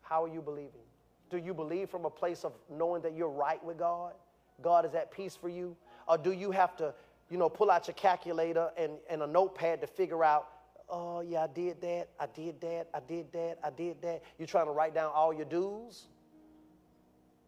[0.03, 0.71] How are you believing?
[1.31, 4.13] Do you believe from a place of knowing that you're right with God?
[4.63, 5.77] God is at peace for you?
[6.07, 6.95] Or do you have to,
[7.33, 10.49] you know, pull out your calculator and, and a notepad to figure out,
[10.91, 14.23] oh, yeah, I did that, I did that, I did that, I did that?
[14.39, 16.09] You're trying to write down all your dues?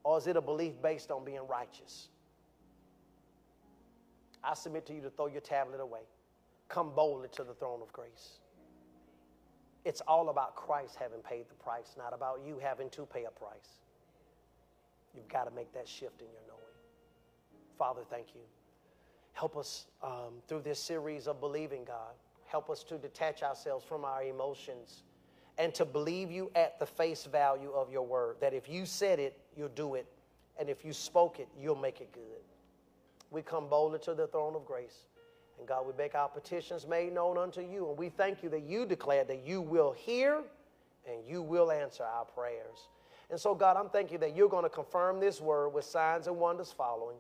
[0.03, 2.09] Or is it a belief based on being righteous?
[4.43, 6.01] I submit to you to throw your tablet away.
[6.71, 8.39] Come boldly to the throne of grace.
[9.85, 13.31] It's all about Christ having paid the price, not about you having to pay a
[13.31, 13.83] price.
[15.15, 16.63] You've got to make that shift in your knowing.
[17.79, 18.41] Father, thank you.
[19.35, 22.15] Help us um, through this series of believing, God.
[22.47, 25.03] Help us to detach ourselves from our emotions
[25.59, 28.37] and to believe you at the face value of your word.
[28.41, 30.07] That if you said it, you'll do it.
[30.59, 32.43] And if you spoke it, you'll make it good
[33.35, 35.05] we come boldly to the throne of grace.
[35.59, 37.89] And God, we make our petitions made known unto you.
[37.89, 40.43] And we thank you that you declared that you will hear
[41.07, 42.89] and you will answer our prayers.
[43.31, 46.29] And so, God, I'm thanking you that you're going to confirm this word with signs
[46.29, 47.17] and wonders following.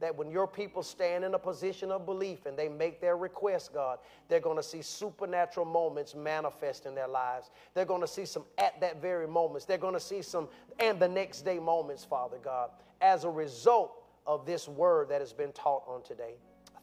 [0.00, 3.72] That when your people stand in a position of belief and they make their request,
[3.72, 7.50] God, they're going to see supernatural moments manifest in their lives.
[7.74, 9.64] They're going to see some at that very moments.
[9.64, 10.48] They're going to see some
[10.80, 12.70] and the next day moments, Father God,
[13.00, 16.34] as a result of this word that has been taught on today.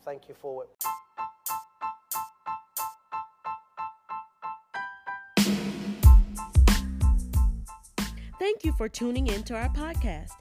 [0.04, 0.70] Thank you for it.
[8.40, 10.41] Thank you for tuning in to our podcast.